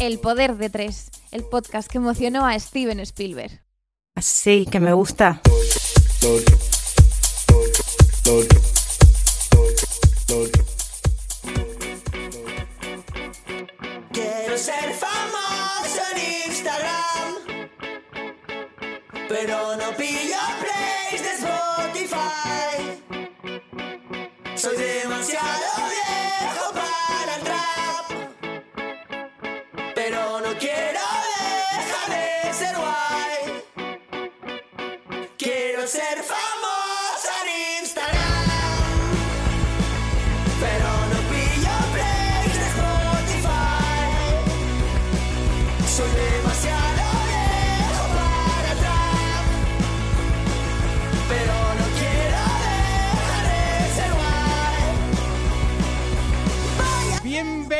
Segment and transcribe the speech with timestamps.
[0.00, 3.62] El poder de tres, el podcast que emocionó a Steven Spielberg.
[4.20, 5.40] Sí, que me gusta.
[14.12, 17.34] Quiero ser famoso en Instagram,
[19.28, 22.98] pero no pillo plays de Spotify.
[24.56, 25.11] Soy demasiado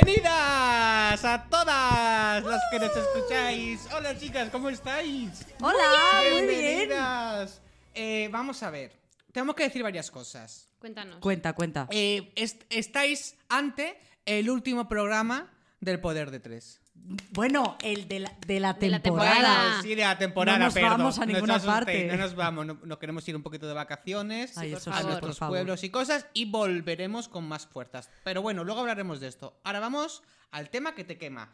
[0.04, 3.88] Bienvenidas a todas las que nos escucháis.
[3.94, 5.46] Hola chicas, ¿cómo estáis?
[5.60, 6.46] Hola, muy bien.
[6.48, 7.60] Bienvenidas.
[7.94, 8.92] Eh, vamos a ver,
[9.30, 10.68] tenemos que decir varias cosas.
[10.80, 11.18] Cuéntanos.
[11.20, 11.86] Cuenta, cuenta.
[11.92, 16.80] Eh, est- estáis ante el último programa del Poder de Tres.
[17.32, 19.82] Bueno, el de la, de la De la temporada.
[19.82, 20.90] Sí, de la temporada, No nos perdón.
[20.90, 22.04] vamos a No ninguna asustéis, parte.
[22.06, 25.82] No nos vamos, no, no queremos ir un poquito de vacaciones Ay, a nuestros pueblos
[25.84, 28.08] y cosas y volveremos con más fuerzas.
[28.24, 29.60] Pero bueno, luego hablaremos de esto.
[29.64, 30.22] Ahora vamos
[30.52, 31.52] al tema que te quema.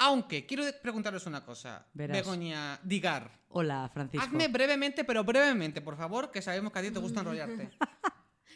[0.00, 2.16] Aunque quiero preguntaros una cosa, Verás.
[2.18, 3.32] Begoña Digar.
[3.48, 4.24] Hola, Francisco.
[4.24, 7.70] Hazme brevemente, pero brevemente, por favor, que sabemos que a ti te gusta enrollarte.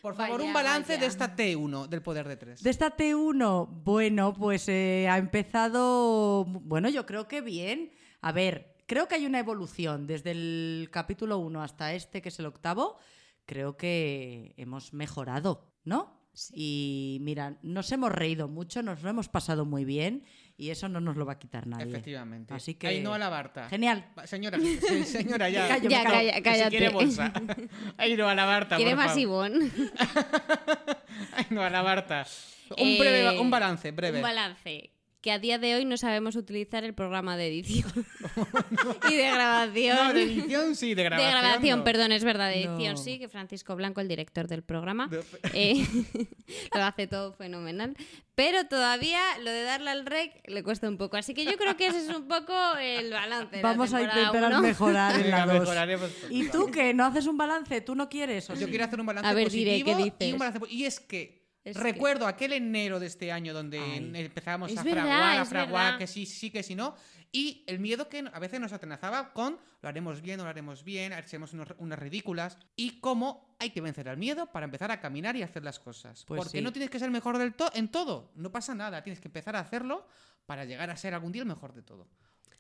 [0.03, 1.01] Por favor, Vaya, un balance vaya.
[1.01, 2.61] de esta T1 del Poder de Tres.
[2.61, 7.93] De esta T1, bueno, pues eh, ha empezado, bueno, yo creo que bien.
[8.21, 12.39] A ver, creo que hay una evolución desde el capítulo 1 hasta este, que es
[12.41, 12.99] el octavo.
[13.47, 16.21] Creo que hemos mejorado, ¿no?
[16.53, 20.25] Y mira, nos hemos reído mucho, nos lo hemos pasado muy bien
[20.57, 21.85] y eso no nos lo va a quitar nadie.
[21.91, 22.55] Efectivamente.
[22.55, 23.69] Así que- Ainhoa la Barta.
[23.69, 24.05] Genial.
[24.25, 25.69] Señora, se- señora, ya.
[25.69, 26.71] Callo, Ya, calla- Que si cállate.
[26.71, 27.33] quiere bolsa.
[27.99, 29.17] Ainhoa la Barta, ¿Quiere por más.
[29.17, 29.71] Ivonne?
[31.51, 32.27] Ainhoa la Barta.
[32.71, 34.19] Un, Eh, breve, un balance, breve.
[34.19, 34.91] Un balance.
[35.23, 37.93] Que a día de hoy no sabemos utilizar el programa de edición
[39.09, 39.97] y de grabación.
[39.97, 41.33] No, de edición sí, de grabación.
[41.33, 41.85] De grabación, no.
[41.85, 43.01] perdón, es verdad, de edición No.
[43.01, 45.23] sí, que Francisco Blanco, el director del programa, De-
[45.55, 45.87] eh,
[46.75, 47.95] lo hace todo fenomenal.
[48.35, 51.17] Pero todavía lo de darle al rec le cuesta un poco.
[51.17, 53.57] Así que yo creo que ese es un poco el balance.
[53.59, 54.61] de la Vamos a intentar uno.
[54.61, 55.61] mejorar en la Venga, 2.
[55.61, 56.11] mejoraremos.
[56.31, 57.81] ¿Y tú que no haces un balance?
[57.81, 58.51] ¿Tú no quieres?
[58.51, 58.71] ¿o Yo sí?
[58.71, 60.33] quiero hacer un balance A ver, diré, positivo ¿qué y dices?
[60.33, 64.13] un balance y es que Es recuerdo aquel enero de este año donde Ay.
[64.25, 65.99] empezábamos Es a verdad, fraguar, a fraguar verdad.
[65.99, 66.95] que sí, sí, que sí, no
[67.31, 70.85] y el miedo que a veces nos atenazaba con lo haremos bien, no lo haremos
[70.85, 75.01] bien, haremos unos- unas ridículas y cómo hay que vencer al miedo para empezar a
[75.01, 76.25] caminar y hacer las cosas.
[76.27, 76.65] Pues Porque sí.
[76.65, 79.29] no tienes que ser el mejor del to- en todo, no pasa nada, tienes que
[79.29, 80.07] empezar a hacerlo
[80.47, 82.07] para llegar a ser algún día el mejor de todo.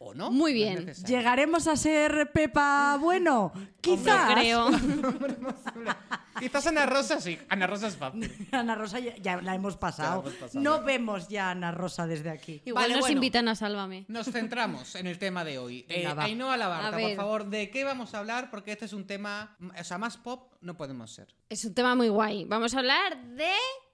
[0.05, 0.31] ¿O no?
[0.33, 0.93] Muy bien.
[1.07, 3.53] ¿Llegaremos a ser Pepa bueno?
[3.81, 4.29] Quizás.
[4.29, 4.71] No creo.
[6.41, 8.49] Quizás Ana Rosa sí, Ana Rosa es fácil.
[8.51, 10.23] Ana Rosa ya, ya la hemos pasado.
[10.25, 10.61] Ya la hemos pasado.
[10.61, 12.63] No vemos ya a Ana Rosa desde aquí.
[12.65, 13.15] Igual Vale, nos bueno.
[13.15, 14.07] invitan a Sálvame.
[14.09, 15.87] Nos centramos en el tema de hoy.
[15.89, 16.25] Venga, Eh, va.
[16.25, 18.51] Ainhoa Labarta, A por favor, ¿de qué vamos a hablar?
[18.51, 21.29] Porque este es un tema, o sea, más pop no podemos ser.
[21.49, 22.45] Es un tema muy guay.
[22.45, 23.53] Vamos a hablar de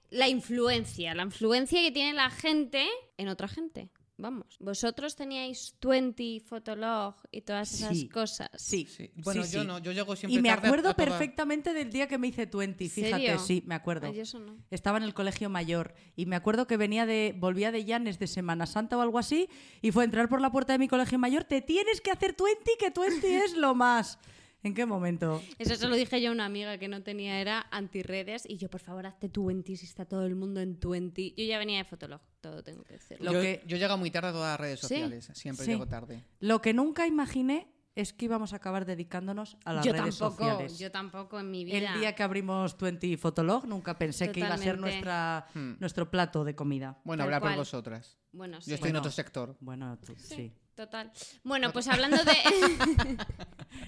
[0.09, 2.87] la influencia, la influencia que tiene la gente
[3.17, 3.91] en otra gente.
[4.21, 8.09] Vamos, vosotros teníais 20, Fotolog y todas esas Sí.
[8.09, 8.49] cosas.
[8.57, 8.85] Sí.
[8.85, 9.09] Sí.
[9.15, 9.67] Bueno, sí, yo sí.
[9.67, 12.27] no, yo llego siempre Y me tarde acuerdo a toda- perfectamente del día que me
[12.27, 13.39] hice 20, fíjate, ¿Serio?
[13.39, 14.07] sí, me acuerdo.
[14.07, 14.57] Ay, eso no.
[14.71, 18.27] Estaba en el colegio mayor y me acuerdo que venía de volvía de Llanes de
[18.27, 19.47] Semana Santa o algo así
[19.81, 22.35] y fue a entrar por la puerta de mi colegio mayor, te tienes que hacer
[22.37, 24.19] 20, que 20 es lo más.
[24.61, 25.41] ¿En qué momento?
[25.57, 28.43] Eso se lo dije yo a una amiga que no tenía, era antirredes.
[28.49, 31.33] Y yo, por favor, hazte 20 si está todo el mundo en 20.
[31.37, 33.25] Yo ya venía de Fotolog, todo tengo que decirlo.
[33.25, 34.87] Lo yo, que- yo llego muy tarde a todas las redes Sí.
[34.87, 35.29] sociales.
[35.33, 35.71] Siempre Sí.
[35.71, 36.23] llego tarde.
[36.39, 40.43] Lo que nunca imaginé es que íbamos a acabar dedicándonos a las yo redes tampoco,
[40.43, 40.77] sociales.
[40.79, 41.93] yo tampoco en mi vida.
[41.93, 45.73] El día que abrimos 20 Fotolog nunca pensé que iba a ser nuestra, Hmm.
[45.79, 46.99] nuestro plato de comida.
[47.03, 48.17] Bueno, Tal habla por vosotras.
[48.31, 48.69] Bueno, sí.
[48.71, 49.57] Yo estoy en otro sector.
[49.59, 50.53] Bueno, tú- sí.
[50.79, 51.11] Total.
[51.43, 52.31] Bueno, pues hablando de.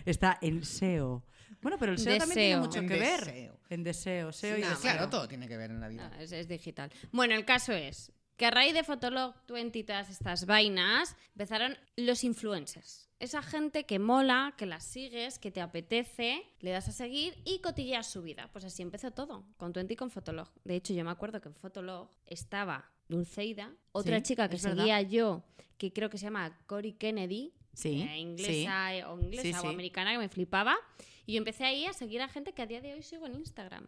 [0.05, 1.23] Está en SEO.
[1.61, 3.19] Bueno, pero el SEO también tiene mucho En que ver.
[3.25, 3.59] deseo.
[3.69, 4.81] En deseo, SEO y Ah, deseo.
[4.81, 6.09] claro, todo tiene que ver en la vida.
[6.09, 6.91] No, es, es digital.
[7.13, 11.77] Bueno, el caso es que a raíz de Fotolog 20 y todas estas vainas, empezaron
[11.95, 13.07] los influencers.
[13.19, 17.59] Esa gente que mola, que las sigues, que te apetece, le das a seguir y
[17.61, 18.49] cotilleas su vida.
[18.51, 20.49] Pues así empezó todo, con 20 y con Fotolog.
[20.65, 24.75] De hecho, yo me acuerdo que en Fotolog estaba Dulceida, otra Sí, chica que verdad.
[24.77, 25.43] seguía yo,
[25.77, 30.17] que creo que se llama Cory Kennedy, Sí, eh, inglesa o inglesa o americana que
[30.17, 30.75] me flipaba.
[31.25, 33.35] Y yo empecé ahí a seguir a gente que a día de hoy sigo en
[33.35, 33.87] Instagram.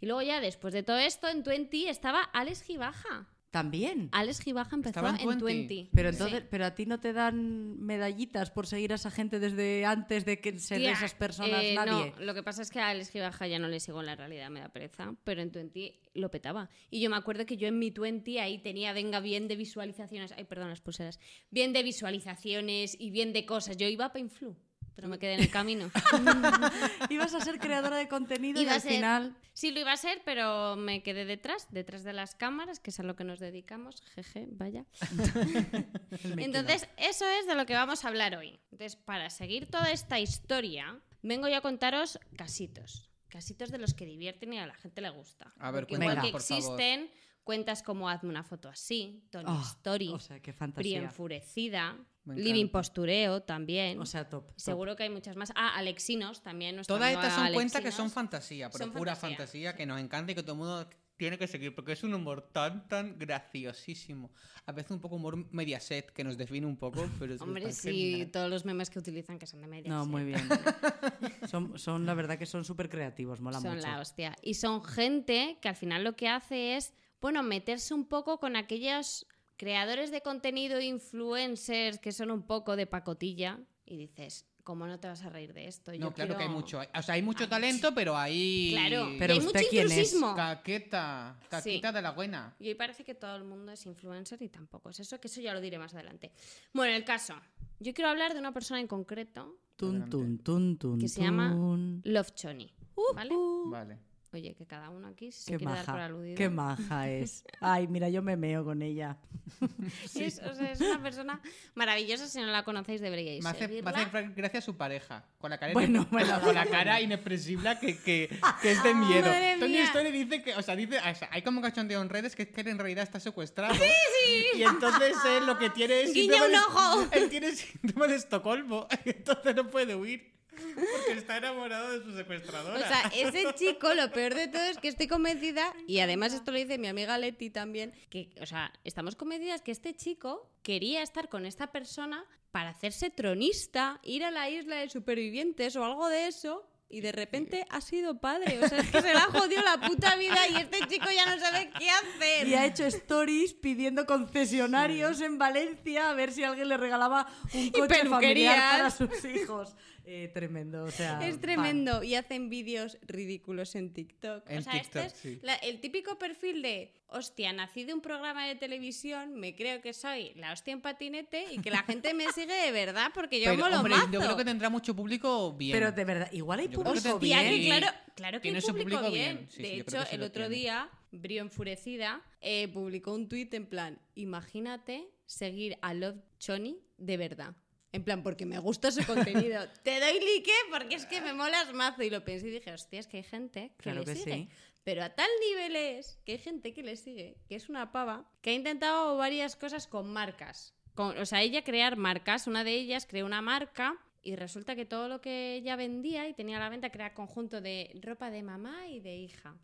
[0.00, 3.26] Y luego ya después de todo esto, en Twenty estaba Alex Gibaja.
[3.56, 4.10] También.
[4.12, 5.38] Alex Gibaja empezó en en 20.
[5.38, 5.88] Twenty.
[5.94, 9.86] Pero entonces, pero a ti no te dan medallitas por seguir a esa gente desde
[9.86, 12.12] antes de que ser de Tía, esas personas eh, nadie.
[12.18, 14.14] No, lo que pasa es que a Alex Gibaja ya no le sigo en la
[14.14, 16.68] realidad, me da pereza, pero en Twenty lo petaba.
[16.90, 20.32] Y yo me acuerdo que yo en mi Twenty ahí tenía, venga, bien de visualizaciones,
[20.32, 21.18] ay, perdón, las pulseras,
[21.50, 23.78] bien de visualizaciones y bien de cosas.
[23.78, 24.54] Yo iba a Painflu,
[24.96, 25.90] pero me quedé en el camino.
[27.10, 29.36] Ibas a ser creadora de contenido Iba y al ser- final.
[29.52, 32.98] Sí, lo iba a ser, pero me quedé detrás, detrás de las cámaras, que es
[33.00, 34.02] a lo que nos dedicamos.
[34.14, 34.84] Jeje, vaya.
[36.36, 38.58] Entonces, eso es de lo que vamos a hablar hoy.
[38.72, 43.10] Entonces, para seguir toda esta historia, vengo yo a contaros casitos.
[43.28, 45.52] Casitos de los que divierten y a la gente le gusta.
[45.58, 46.58] A ver, Porque cuéntanos, igual que por favor.
[46.80, 47.10] existen
[47.44, 50.98] cuentas como Hazme una foto así, Tony Oh, Story, O sea, qué Pri fantasía.
[51.02, 51.96] Enfurecida,
[52.34, 52.68] Living.
[52.68, 54.00] Postureo también.
[54.00, 54.46] O sea, top.
[54.46, 54.54] top.
[54.58, 55.52] Seguro que hay muchas más.
[55.54, 56.80] Ah, Alexinos también.
[56.86, 59.36] Todas estas son cuentas que son fantasía, pero Son pura fantasía.
[59.70, 59.76] fantasía.
[59.76, 62.42] que nos encanta y que todo el mundo tiene que seguir, porque es un humor
[62.52, 64.30] tan, tan graciosísimo.
[64.66, 68.10] A veces un poco humor mediaset, que nos define un poco, pero es Hombre, sí,
[68.10, 68.30] genial.
[68.32, 69.88] todos los memes que utilizan que son de media.
[69.90, 70.46] No, muy bien.
[71.48, 73.86] son, son, la verdad que son súper creativos, mola son mucho.
[73.86, 74.36] la hostia.
[74.42, 78.56] Y son gente que al final lo que hace es, bueno, meterse un poco con
[78.56, 79.26] aquellos
[79.56, 83.58] creadores de contenido, influencers, que son un poco de pacotilla.
[83.84, 85.92] Y dices, ¿cómo no te vas a reír de esto?
[85.92, 86.80] Yo No, claro que hay mucho.
[86.80, 88.70] O sea, hay mucho Hay talento, pero hay.
[88.72, 89.92] Claro, Pero y hay ¿usted mucho quién es?
[89.92, 90.34] intrusismo.
[90.34, 91.38] Caqueta.
[91.48, 92.54] Caqueta de la buena.
[92.58, 95.40] Y hoy parece que todo el mundo es influencer y tampoco es eso, que eso
[95.40, 96.32] ya lo diré más adelante.
[96.72, 97.34] Bueno, el caso.
[97.78, 101.54] Yo quiero hablar de una persona en concreto, Tun, tun, tun, tun, Que se llama.
[102.02, 102.72] Love Choni.
[103.14, 103.34] ¿Vale?
[103.66, 103.98] Vale.
[104.36, 106.36] Oye, que cada uno aquí se Qué quiere dar por aludido.
[106.36, 107.42] qué maja es.
[107.58, 109.16] Ay, mira, yo me meo con ella.
[110.14, 111.40] Es, o sea, es una persona
[111.74, 112.26] maravillosa.
[112.28, 115.56] Si no la conocéis, deberíais Me hace, me hace gra- gracia su pareja, con la
[115.58, 119.22] cara, Bueno, bueno, con la cara inexpresible que, que, que es de miedo.
[119.26, 119.78] Madre Tony.
[119.78, 122.48] Story dice que, o sea, dice, o sea, hay como cachondeo en redes que es
[122.50, 123.74] que en realidad está secuestrado.
[124.26, 124.58] Sí, sí.
[124.58, 127.06] Y entonces él lo que tiene es Guiña un de- ojo.
[127.12, 130.35] Él tiene síndrome de Estocolmo, entonces no puede huir.
[130.74, 132.76] Porque está enamorado de su secuestradora.
[132.76, 136.50] O sea, ese chico, lo peor de todo es que estoy convencida, y además esto
[136.50, 141.02] lo dice mi amiga Leti también, que, o sea, estamos convencidas que este chico quería
[141.02, 146.08] estar con esta persona para hacerse tronista, ir a la isla de supervivientes o algo
[146.08, 146.66] de eso.
[146.88, 148.60] Y de repente ha sido padre.
[148.62, 151.26] O sea, es que se le ha jodido la puta vida y este chico ya
[151.26, 152.46] no sabe qué hacer.
[152.46, 157.70] Y ha hecho stories pidiendo concesionarios en Valencia a ver si alguien le regalaba un
[157.70, 159.74] coche familiar para sus hijos.
[160.08, 161.18] Eh, tremendo, o sea.
[161.26, 161.40] Es fan.
[161.40, 162.02] tremendo.
[162.04, 164.48] Y hacen vídeos ridículos en TikTok.
[164.48, 165.38] En o sea, este TikTok, es sí.
[165.42, 169.92] la- el típico perfil de, hostia, nací de un programa de televisión, me creo que
[169.92, 173.50] soy la hostia en patinete y que la gente me sigue de verdad porque yo
[173.50, 174.10] Pero, molo hombre, mazo.
[174.12, 175.72] yo creo que tendrá mucho público bien.
[175.76, 177.60] Pero de verdad, igual hay público Hostia, bien.
[177.60, 179.36] que claro, claro que Tiene hay público, público bien.
[179.38, 179.48] bien.
[179.50, 180.54] Sí, de sí, hecho, el lo otro tiene.
[180.56, 187.16] día, Brio Enfurecida eh, publicó un tuit en plan, imagínate seguir a Love Choni de
[187.16, 187.56] verdad.
[187.92, 189.66] En plan, porque me gusta su contenido.
[189.82, 192.02] Te doy like porque es que me molas mazo.
[192.02, 194.32] Y lo pensé y dije, hostia, es que hay gente que Claro le que sigue.
[194.34, 194.48] sí.
[194.84, 198.30] Pero a tal nivel es que hay gente que le sigue, que es una pava,
[198.40, 200.74] que ha intentado varias cosas con marcas.
[200.94, 202.46] Con- o sea, ella crear marcas.
[202.46, 206.34] Una de ellas creó una marca y resulta que todo lo que ella vendía y
[206.34, 209.54] tenía a la venta que era conjunto de ropa de mamá y de hija.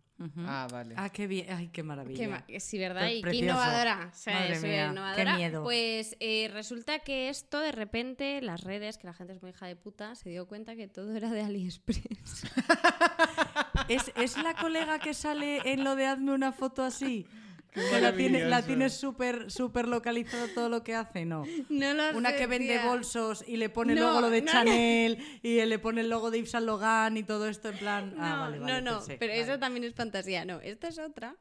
[0.47, 0.95] Ah, vale.
[0.97, 1.47] Ah, qué bien.
[1.53, 2.17] Ay, qué maravilla.
[2.17, 3.09] Qué ma- sí, ¿verdad?
[3.09, 3.45] Y qué precioso.
[3.47, 4.11] innovadora.
[4.13, 5.25] O sea, Madre es mía, innovadora.
[5.33, 5.63] qué miedo.
[5.65, 9.67] Pues eh, resulta que esto, de repente, las redes, que la gente es muy hija
[9.67, 12.45] de puta, se dio cuenta que todo era de AliExpress.
[13.89, 17.27] ¿Es, es la colega que sale en lo de hazme una foto así?
[17.73, 18.67] Que la tiene, la maravilloso.
[18.67, 21.45] tiene súper súper localizado todo lo que hace, ¿no?
[21.71, 22.85] no lo Una sé, que vende tía.
[22.87, 24.53] bolsos y le pone No, luego lo de no, no.
[24.53, 28.15] Chanel y le pone el logo de Yves Saint Laurent y todo esto en plan.
[28.17, 29.43] No, ah, vale, vale, no, no, pensé, pero vale.
[29.43, 30.45] eso también es fantasía.
[30.45, 31.37] No, esta es otra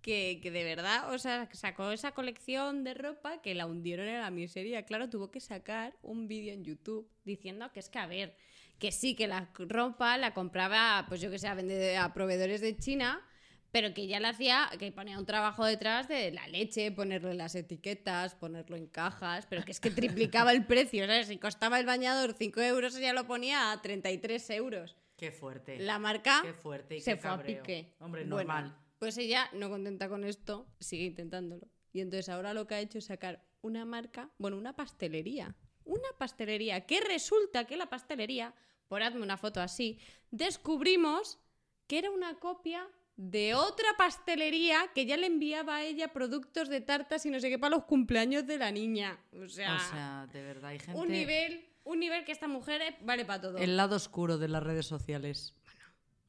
[0.00, 4.20] que, que de verdad, o sea, sacó esa colección de ropa que la hundieron en
[4.20, 4.84] la miseria.
[4.84, 8.34] Claro, tuvo que sacar un vídeo en YouTube diciendo que es que, a ver,
[8.80, 12.76] que sí, que la ropa la compraba, pues yo que sé, a, a proveedores de
[12.76, 13.24] China.
[13.72, 17.54] Pero que ya la hacía, que ponía un trabajo detrás de la leche, ponerle las
[17.54, 19.90] etiquetas, ponerlo en cajas, pero que es que
[20.30, 21.26] triplicaba el precio, ¿sabes?
[21.26, 24.96] Si costaba el bañador 5 euros, ella lo ponía a 33 euros.
[25.16, 25.78] Qué fuerte.
[25.78, 27.94] La marca Qué fuerte y se qué fue a pique.
[28.00, 28.76] Hombre, Bueno, normal.
[28.98, 31.66] pues ella, no contenta con esto, sigue intentándolo.
[31.92, 35.54] Y entonces ahora lo que ha hecho es sacar una marca, bueno, una pastelería.
[35.84, 36.86] Una pastelería.
[36.86, 38.54] Que resulta que la pastelería,
[38.88, 39.98] por hazme una foto así,
[40.30, 41.38] descubrimos
[41.86, 46.80] que era una copia de otra pastelería que ya le enviaba a ella productos de
[46.80, 49.18] tartas y no sé qué para los cumpleaños de la niña.
[49.32, 50.98] O sea, O sea, de verdad, hay gente.
[51.00, 53.58] un nivel, un nivel que esta mujer eh, vale para todo.
[53.58, 55.54] El lado oscuro de las redes sociales.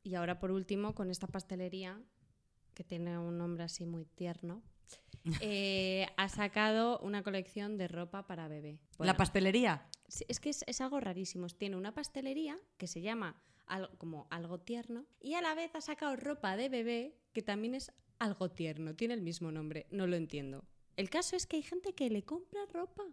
[0.04, 2.00] Y ahora por último, con esta pastelería,
[2.74, 4.62] que tiene un nombre así muy tierno,
[5.42, 8.74] eh, ha sacado una colección de ropa para bebé.
[8.74, 9.88] La Bueno, pastelería.
[10.28, 11.48] Es que es, es algo rarísimo.
[11.48, 13.42] Tiene una pastelería que se llama
[13.98, 17.92] como algo tierno y a la vez ha sacado ropa de bebé que también es
[18.20, 18.96] algo tierno.
[18.96, 19.88] Tiene el mismo nombre.
[19.92, 20.64] No lo entiendo.
[20.96, 23.04] El caso es que hay gente que le compra ropa.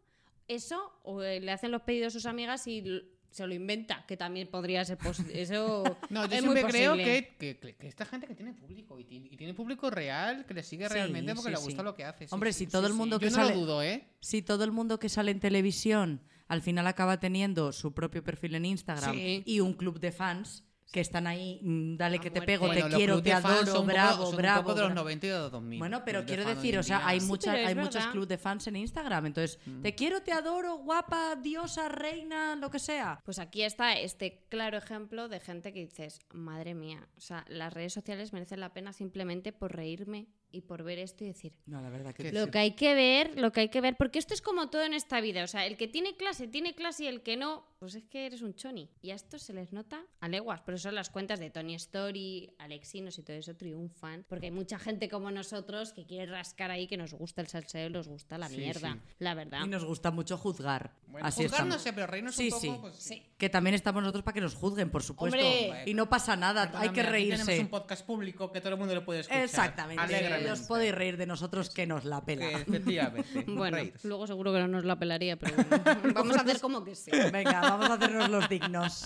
[0.49, 2.85] Eso, o eh, le hacen los pedidos a sus amigas y
[3.31, 5.33] se lo inventa, que también podría ser posible.
[5.41, 7.35] Eso No, yo es muy siempre creo posible.
[7.39, 10.63] que, que- que esta gente que tiene público y, y tiene público real que le
[10.65, 11.85] sigue Sí, realmente porque sí, le gusta sí.
[11.85, 12.27] lo que hace.
[12.27, 13.21] sí, Hombre, sí, si todo sí, el mundo sí.
[13.25, 14.05] que Yo no sale- lo dudo, ¿eh?
[14.21, 18.57] Si todo el mundo que sale en televisión al final acaba teniendo su propio perfil
[18.57, 19.43] en Instagram Sí.
[19.47, 22.89] y un club de fans que están ahí, mm, dale A que te pego, Bueno,
[22.89, 24.59] te quiero, te adoro, son un poco- bravo, son bravo.
[24.59, 25.05] Un poco de los bravo.
[25.05, 25.79] 90 y de los 2000.
[25.79, 28.67] Bueno, pero de quiero decir, o sea, hay, Sí, muchas, hay muchos clubes de fans
[28.67, 29.27] en Instagram.
[29.27, 33.21] Entonces, te quiero, te adoro, guapa, diosa, reina, lo que sea.
[33.25, 37.73] Pues aquí está este claro ejemplo de gente que dices, madre mía, o sea, las
[37.73, 41.81] redes sociales merecen la pena simplemente por reírme y por ver esto y decir, No,
[41.81, 42.51] la verdad que lo sí.
[42.51, 44.95] que hay que ver, lo que hay que ver, porque esto es como todo en
[44.95, 47.95] esta vida, o sea, el que tiene clase, tiene clase y el que no, pues
[47.95, 48.91] es que eres un choni.
[49.01, 52.53] Y a esto se les nota a leguas, por eso las cuentas de Tony Story,
[52.59, 56.87] Alexinos y todo eso triunfan, porque hay mucha gente como nosotros que quiere rascar ahí,
[56.87, 58.99] que nos gusta el salseo, nos gusta la Sí, mierda, sí.
[59.19, 59.65] la verdad.
[59.65, 60.93] Y nos gusta mucho juzgar.
[61.07, 62.79] Bueno, Así juzgar no sé, pero reírnos Sí, un poco, sí.
[62.81, 63.27] pues Sí.
[63.39, 65.39] Que también estamos nosotros para que nos juzguen, por supuesto.
[65.39, 65.83] Hombre.
[65.87, 67.45] Y no pasa nada, hay que reírse.
[67.47, 69.43] Tenemos un podcast público que todo el mundo lo puede escuchar.
[69.43, 70.03] Exactamente.
[70.03, 70.53] Alegremente.
[70.53, 72.51] Os podéis reír de nosotros que nos la Que pela.
[72.61, 73.45] efectivamente.
[73.61, 75.71] Bueno, luego seguro que no nos la pelaría, pero bueno.
[76.15, 77.11] vamos a hacer como que sí.
[77.33, 79.05] Venga, vamos a hacernos los dignos.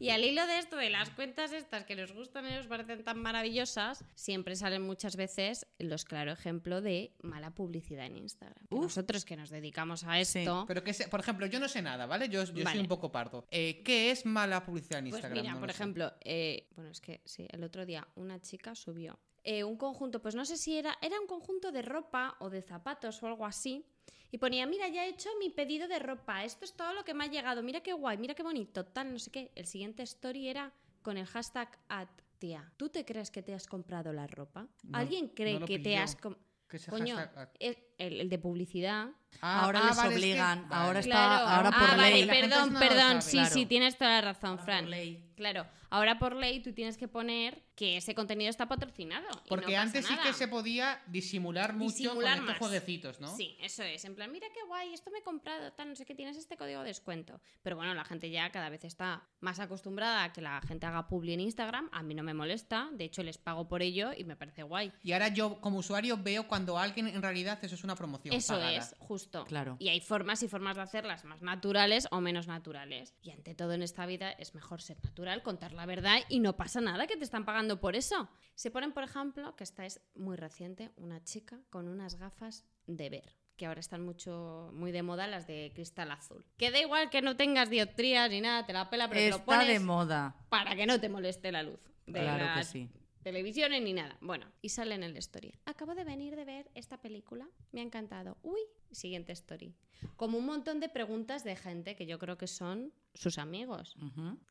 [0.00, 3.02] Y al hilo de esto, de las cuentas estas que nos gustan y nos parecen
[3.02, 8.64] tan maravillosas, siempre salen muchas veces los claro ejemplo de mala publicidad en Instagram.
[8.68, 8.82] Que Uf.
[8.82, 12.06] Nosotros que nos dedicamos a esto, Pero que, se- por ejemplo, yo no sé nada,
[12.06, 12.28] ¿vale?
[12.28, 12.80] Yo, yo soy Vale.
[12.80, 13.44] un poco pardo.
[13.50, 15.42] Eh, ¿Qué es mala publicidad en pues Instagram?
[15.42, 19.18] mira, No por ejemplo, eh, bueno, es que sí, el otro día una chica subió
[19.42, 22.62] eh, un conjunto, pues no sé si era, era un conjunto de ropa o de
[22.62, 23.84] zapatos o algo así.
[24.30, 27.14] Y ponía, mira, ya he hecho mi pedido de ropa, esto es todo lo que
[27.14, 29.52] me ha llegado, mira qué guay, mira qué bonito, tal, no sé qué.
[29.54, 32.08] El siguiente story era con el hashtag at,
[32.38, 34.68] tía, ¿tú te crees que te has comprado la ropa?
[34.82, 36.14] No, ¿Alguien cree no que te has...
[36.16, 36.36] com-
[36.68, 37.52] ¿Qué es ese Coño, hashtag?
[37.98, 39.08] El, el- de publicidad.
[39.42, 40.82] Ah, ahora ah, les vale, es que- obligan, vale.
[40.86, 41.48] ahora está, Claro.
[41.48, 42.20] ahora ah, por vale, ley.
[42.28, 43.54] Gente perdón, no perdón, sí, Claro.
[43.54, 44.80] sí, tienes toda la razón, Ahora Fran.
[44.84, 45.24] por ley.
[45.36, 49.24] Claro, ahora por ley tú tienes que poner que ese contenido está patrocinado.
[49.30, 52.54] y no Porque pasa antes sí que se podía disimular mucho Disimular con más.
[52.54, 53.36] estos jueguecitos, ¿no?
[53.36, 54.04] Sí, eso es.
[54.04, 56.56] En plan, mira qué guay, esto me he comprado, tal, no sé qué, tienes este
[56.56, 57.40] código de descuento.
[57.62, 61.06] Pero bueno, la gente ya cada vez está más acostumbrada a que la gente haga
[61.06, 61.88] publi en Instagram.
[61.92, 64.92] A mí no me molesta, de hecho les pago por ello y me parece guay.
[65.04, 68.34] Y ahora yo, como usuario, veo cuando alguien en realidad eso es una promoción.
[68.34, 68.72] Eso pagada.
[68.76, 69.44] es, justo.
[69.44, 69.76] Claro.
[69.78, 73.14] Y hay formas y formas de hacerlas más naturales o menos naturales.
[73.22, 76.56] Y ante todo en esta vida es mejor ser natural, contar la verdad y no
[76.56, 78.28] pasa nada que te están pagando por eso.
[78.54, 83.10] Se ponen, por ejemplo, que esta es muy reciente, una chica con unas gafas de
[83.10, 86.46] ver que ahora están mucho muy de moda las de cristal azul.
[86.56, 89.36] Que da igual que no tengas dioptrías ni nada, te la pela, pero te lo
[89.36, 90.36] Está pones de moda.
[90.48, 91.80] para que no te moleste la luz.
[92.06, 92.88] De Claro que sí.
[93.28, 94.16] Televisiones ni nada.
[94.22, 95.52] Bueno, y sale en el story.
[95.66, 98.38] Acabo de venir de ver esta película, me ha encantado.
[98.42, 99.74] Uy, siguiente story.
[100.16, 103.96] Como un montón de preguntas de gente que yo creo que son sus amigos.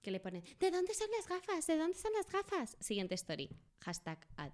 [0.04, 1.66] Que le ponen, ¿de dónde son las gafas?
[1.66, 2.78] ¿De dónde son las gafas?
[2.80, 3.50] Siguiente story.
[3.80, 4.52] Hashtag ad.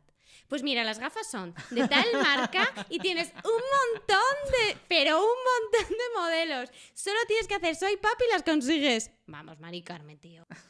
[0.47, 4.17] Pues mira, las gafas son de tal marca y tienes un montón
[4.51, 6.69] de, pero un montón de modelos.
[6.93, 9.11] Solo tienes que hacer soy papi y las consigues.
[9.25, 10.45] Vamos, Mari Carmen, tío.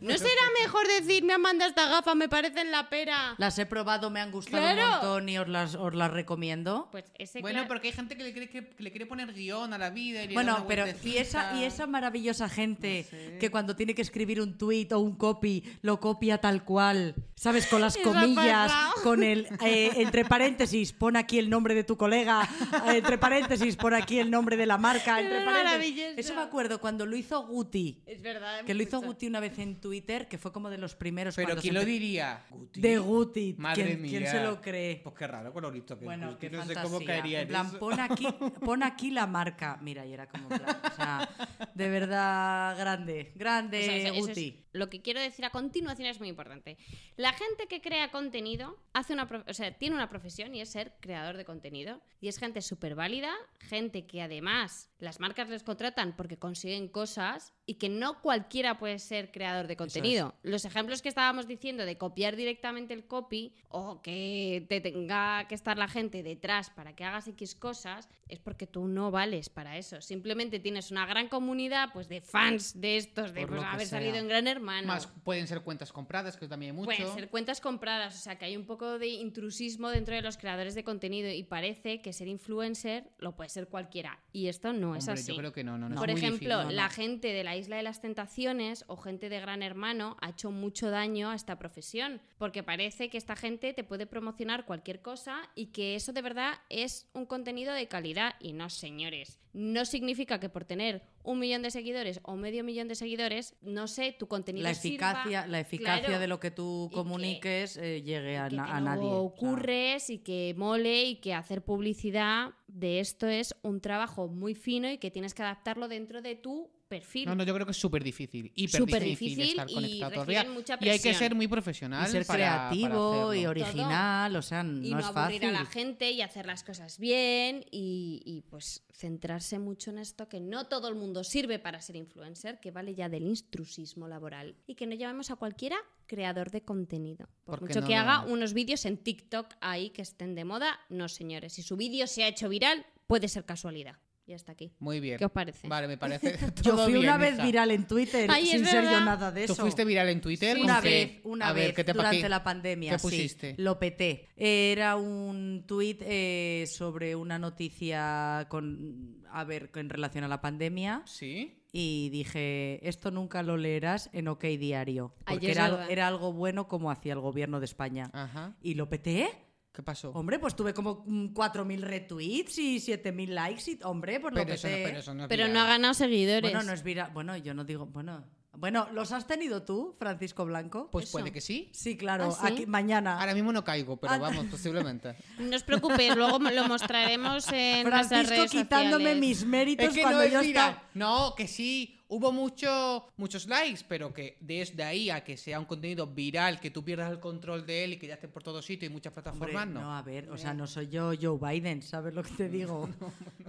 [0.00, 3.34] ¿No será mejor decir, me han mandado esta gafa, me parecen la pera?
[3.38, 4.82] Las he probado, me han gustado Claro.
[4.84, 6.88] un montón y os las, os las recomiendo.
[6.92, 9.72] Pues ese Bueno, porque hay gente que le quiere, que, que le quiere poner guion
[9.72, 13.04] a la vida y le da Bueno, una pero y esa, y esa maravillosa gente
[13.04, 13.38] No sé.
[13.38, 17.66] que cuando tiene que escribir un tweet o un copy lo copia tal cual, ¿sabes?
[17.66, 18.71] Con las comillas,
[19.02, 22.48] con el eh, entre paréntesis, pon aquí el nombre de tu colega,
[22.86, 26.04] eh, entre paréntesis, pon aquí el nombre de la marca, entre paréntesis.
[26.16, 28.64] Eso me acuerdo cuando lo hizo Guti, Es verdad.
[28.64, 29.08] que lo hizo mucho.
[29.12, 31.84] Guti una vez en Twitter, que fue como de los primeros Pero cuando ¿quién lo
[31.84, 32.44] diría?
[32.50, 32.80] Guti.
[32.80, 33.54] De Guti.
[33.58, 34.30] Madre ¿Quién, quién mía.
[34.30, 35.00] se lo cree?
[35.02, 36.40] Pues qué raro con lo listo que es Bueno, Guti.
[36.48, 37.78] qué no sé cómo caería en, en plan, eso.
[37.78, 38.26] pon aquí,
[38.64, 39.78] pon aquí la marca.
[39.82, 41.28] Mira, y era como, plan, o sea,
[41.74, 44.56] de verdad, grande, grande, O sea, eso- eso es- Guti.
[44.72, 46.76] lo que quiero decir a continuación es muy importante.
[47.16, 48.61] La gente que crea contenido
[48.92, 52.00] hace una, o sea, tiene una profesión y es ser creador de contenido.
[52.20, 57.52] Y es gente súper válida, gente que además las marcas les contratan porque consiguen cosas
[57.64, 60.34] y que no cualquiera puede ser creador de contenido.
[60.42, 65.54] Los ejemplos que estábamos diciendo de copiar directamente el copy o que te tenga que
[65.54, 69.76] estar la gente detrás para que hagas X cosas, es porque tú no vales para
[69.76, 70.00] eso.
[70.00, 74.00] Simplemente tienes una gran comunidad pues de fans de estos, de pues, haber sea.
[74.00, 74.86] salido en Gran Hermano.
[74.88, 76.86] Más pueden ser cuentas compradas, que también hay mucho.
[76.86, 80.36] Pueden ser cuentas compradas, o sea que hay un poco de intrusismo dentro de los
[80.36, 84.18] creadores de contenido y parece que ser influencer lo puede ser cualquiera.
[84.32, 85.32] Y esto no es así.
[85.32, 86.76] yo creo que no, no, no, Por ejemplo, difícil.
[86.76, 90.50] la gente de la Isla de las Tentaciones o gente de Gran Hermano ha hecho
[90.50, 95.40] mucho daño a esta profesión, porque parece que esta gente te puede promocionar cualquier cosa
[95.54, 98.34] y que eso de verdad es un contenido de calidad.
[98.40, 102.88] Y no, señores, no significa que por tener un millón de seguidores o medio millón
[102.88, 106.20] de seguidores, no sé, tu contenido La eficacia, sirva- la eficacia Claro.
[106.20, 109.08] de lo que tú que- comuniques eh, llegue a, que na- te a lo nadie.
[109.08, 114.90] Ocurres y que mole y que hacer publicidad de esto es un trabajo muy fino
[114.90, 117.26] y que tienes que adaptarlo dentro de tu perfil.
[117.26, 118.52] No, no, yo creo que es súper difícil.
[118.54, 120.44] Hiper Súper difícil, difícil estar y conectado todo día.
[120.44, 122.06] mucha Y hay que ser muy profesional.
[122.06, 125.44] y ser para- para creativo y original, o sea, no y no, es aburrir fácil.
[125.44, 130.28] a la gente y hacer las cosas bien y, y, pues centrarse mucho en esto
[130.28, 134.54] que no todo el mundo sirve para ser influencer, que vale ya del intrusismo laboral
[134.66, 137.26] y que no llamemos a cualquiera creador de contenido.
[137.44, 140.44] Por Porque mucho no que lo- haga unos vídeos en TikTok ahí que estén de
[140.44, 141.54] moda, no señores.
[141.54, 143.96] Si su vídeo se ha hecho viral, puede ser casualidad.
[144.24, 144.72] Y hasta aquí.
[144.78, 145.18] Muy bien.
[145.18, 145.66] ¿Qué os parece?
[145.66, 146.38] Vale, me parece.
[146.62, 147.44] Yo fui una vez hija.
[147.44, 149.62] viral en Twitter Ay, sin ser yo nada de ¿Tú eso.
[149.62, 150.54] fuiste viral en Twitter?
[150.56, 150.88] Sí, ¿Con una qué?
[150.88, 152.92] vez, una A ver, vez ¿qué te pa' durante la pandemia.
[152.92, 153.54] ¿Qué sí, pusiste?
[153.58, 154.28] lo peté.
[154.36, 161.02] Era un tuit eh, sobre una noticia con, a ver, en relación a la pandemia.
[161.04, 161.58] ¿Sí?
[161.72, 165.14] Y dije, esto nunca lo leerás en OK Diario.
[165.26, 168.08] Porque era, era algo bueno como hacía el gobierno de España.
[168.12, 168.54] Ajá.
[168.62, 169.30] Y lo peté.
[169.72, 170.10] ¿Qué pasó?
[170.10, 173.70] Hombre, pues tuve como mm, 4.000 retweets y 7.000 likes.
[173.70, 176.42] Y, hombre, pues lo eso no, pero eso no es Pero no ha ganado seguidores.
[176.52, 177.10] Bueno, no es viral.
[177.14, 177.86] Bueno, yo no digo.
[177.86, 178.22] Bueno,
[178.54, 180.90] bueno, ¿los has tenido tú, Francisco Blanco?
[180.90, 181.12] Pues Eso.
[181.18, 181.70] puede que sí.
[181.72, 182.36] sí, claro.
[182.38, 182.52] ¿Ah, sí?
[182.52, 183.18] Aquí, mañana.
[183.18, 184.18] Ahora mismo no caigo, pero Ah.
[184.18, 185.16] vamos, posiblemente.
[185.38, 189.20] No os preocupéis, luego lo mostraremos en nuestras Francisco redes quitándome sociales.
[189.20, 190.68] mis méritos Es que cuando no es yo viral.
[190.70, 190.88] estaba.
[190.92, 191.98] No, que sí.
[192.14, 196.70] Hubo mucho, muchos likes, pero que desde ahí a que sea un contenido viral, que
[196.70, 199.16] tú pierdas el control de él y que ya esté por todo sitio y muchas
[199.16, 199.80] Hombre, plataformas, no.
[199.80, 202.86] no, a ver, o sea, no soy yo Joe Biden, ¿sabes lo que te digo?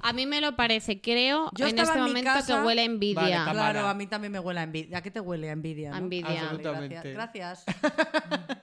[0.01, 2.65] A mí me lo parece, creo, Yo en estaba este en mi momento casa- que
[2.65, 3.21] huele a envidia.
[3.45, 3.51] Vale.
[3.51, 4.97] Claro, a mí también me huele a envidia.
[4.97, 5.89] ¿A qué te huele a envidia?
[5.89, 5.95] no?
[5.95, 6.27] A envidia.
[6.29, 7.11] Vale, Absolutamente.
[7.13, 7.65] Gracias.
[7.65, 8.62] gracias.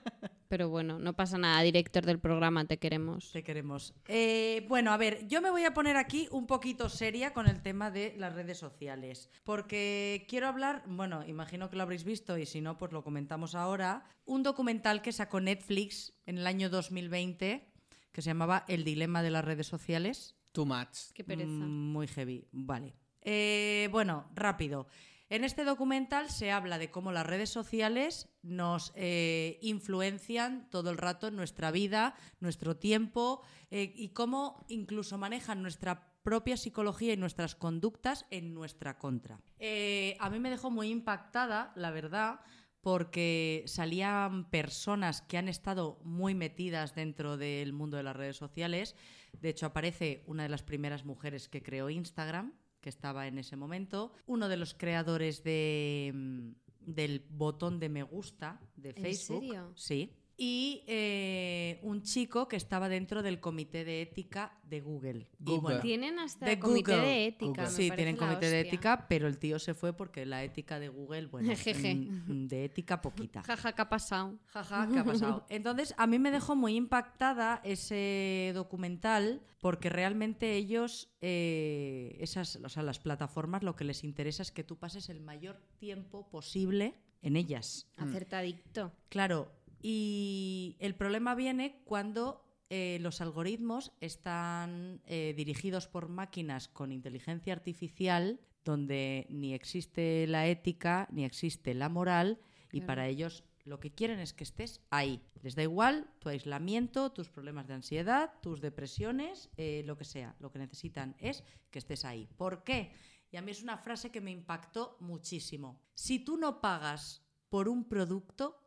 [0.51, 3.31] Pero bueno, no pasa nada, director del programa, te queremos.
[3.31, 3.93] Te queremos.
[4.09, 7.61] Eh, bueno, a ver, yo me voy a poner aquí un poquito seria con el
[7.61, 9.29] tema de las redes sociales.
[9.45, 13.55] Porque quiero hablar, bueno, imagino que lo habréis visto y si no, pues lo comentamos
[13.55, 14.03] ahora.
[14.25, 17.71] Un documental que sacó Netflix en el año 2020
[18.11, 20.35] que se llamaba El dilema de las redes sociales.
[20.51, 21.13] Too much.
[21.13, 21.47] Qué pereza.
[21.47, 22.93] Mm, Muy heavy, vale.
[23.21, 24.87] Eh, bueno, rápido.
[25.31, 30.97] En este documental se habla de cómo las redes sociales nos eh, influencian todo el
[30.97, 37.17] rato en nuestra vida, nuestro tiempo eh, y cómo incluso manejan nuestra propia psicología y
[37.17, 39.39] nuestras conductas en nuestra contra.
[39.57, 42.41] Eh, a mí me dejó muy impactada, la verdad,
[42.81, 48.97] porque salían personas que han estado muy metidas dentro del mundo de las redes sociales.
[49.39, 53.55] De hecho, aparece una de las primeras mujeres que creó Instagram, que estaba en ese
[53.55, 54.11] momento.
[54.25, 56.49] Uno de los creadores de, mm,
[56.81, 59.39] del botón de me gusta de ¿En Facebook.
[59.41, 59.71] serio?
[59.75, 60.11] Sí.
[60.43, 65.27] Y eh, un chico que estaba dentro del comité de ética de Google.
[65.39, 65.61] Y Google.
[65.61, 67.05] bueno, Tienen hasta de comité Google.
[67.05, 67.61] de ética.
[67.61, 70.89] Me Sí, tienen comité de ética, pero el tío se fue porque la ética de
[70.89, 71.93] Google, bueno, Jeje.
[71.93, 73.43] mm, de ética poquita.
[73.45, 74.39] Jaja, ¿qué ha pasado?
[74.47, 75.45] Jaja, ¿qué ha pasado?
[75.49, 82.69] Entonces, a mí me dejó muy impactada ese documental porque realmente ellos, eh, esas, o
[82.69, 86.95] sea, las plataformas, lo que les interesa es que tú pases el mayor tiempo posible
[87.21, 87.87] en ellas.
[87.97, 88.91] Acertadicto.
[89.09, 89.51] Claro,
[89.81, 97.53] y el problema viene cuando eh, los algoritmos están eh, dirigidos por máquinas con inteligencia
[97.53, 102.39] artificial, donde ni existe la ética ni existe la moral,
[102.71, 102.87] y Claro.
[102.87, 105.21] para ellos lo que quieren es que estés ahí.
[105.43, 110.35] Les da igual tu aislamiento, tus problemas de ansiedad, tus depresiones, eh, lo que sea.
[110.39, 112.27] Lo que necesitan es que estés ahí.
[112.37, 112.93] ¿Por qué?
[113.31, 115.79] Y a mí es una frase que me impactó muchísimo.
[115.93, 118.60] Si tú no pagas por un producto,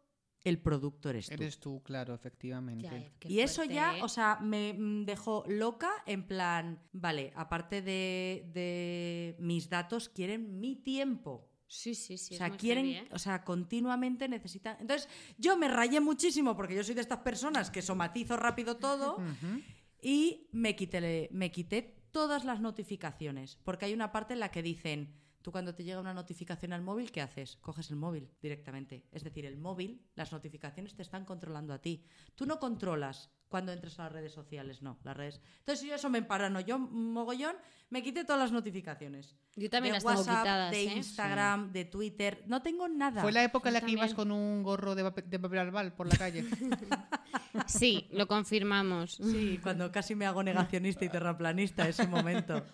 [0.44, 1.34] el producto eres tú.
[1.34, 3.12] Eres tú, claro, efectivamente.
[3.20, 4.02] Ya, y eso fuerte, ya, ¿eh?
[4.02, 10.60] o sea, me mm, dejó loca en plan, vale, aparte de, de mis datos, quieren
[10.60, 11.48] mi tiempo.
[11.66, 12.34] Sí, sí, sí.
[12.34, 13.08] o sea, quieren, heavy, ¿eh?
[13.10, 14.76] o sea, continuamente necesitan.
[14.80, 19.16] Entonces, yo me rayé muchísimo porque yo soy de estas personas que somatizo rápido todo
[20.02, 23.58] y me quité, me quité todas las notificaciones.
[23.64, 26.80] Porque hay una parte en la que dicen, Tú cuando te llega una notificación al
[26.80, 27.58] móvil, ¿qué haces?
[27.60, 29.04] Coges el móvil directamente.
[29.12, 32.02] Es decir, el móvil, las notificaciones te están controlando a ti.
[32.34, 35.42] Tú no controlas cuando entres a las redes sociales, no, las redes.
[35.58, 36.60] Entonces yo eso me emparano.
[36.60, 37.56] Yo, mogollón,
[37.90, 39.36] me quité todas las notificaciones.
[39.54, 40.96] Yo también de las tengo WhatsApp, quitadas, de ¿eh?
[40.96, 42.42] Instagram, de Twitter.
[42.46, 43.20] No tengo nada.
[43.20, 45.92] Fue la época en la que ibas con un gorro de papel, de papel albal
[45.92, 46.46] por la calle.
[47.66, 49.14] Sí, lo confirmamos.
[49.14, 52.64] Sí, cuando casi me hago negacionista y terraplanista, ese momento.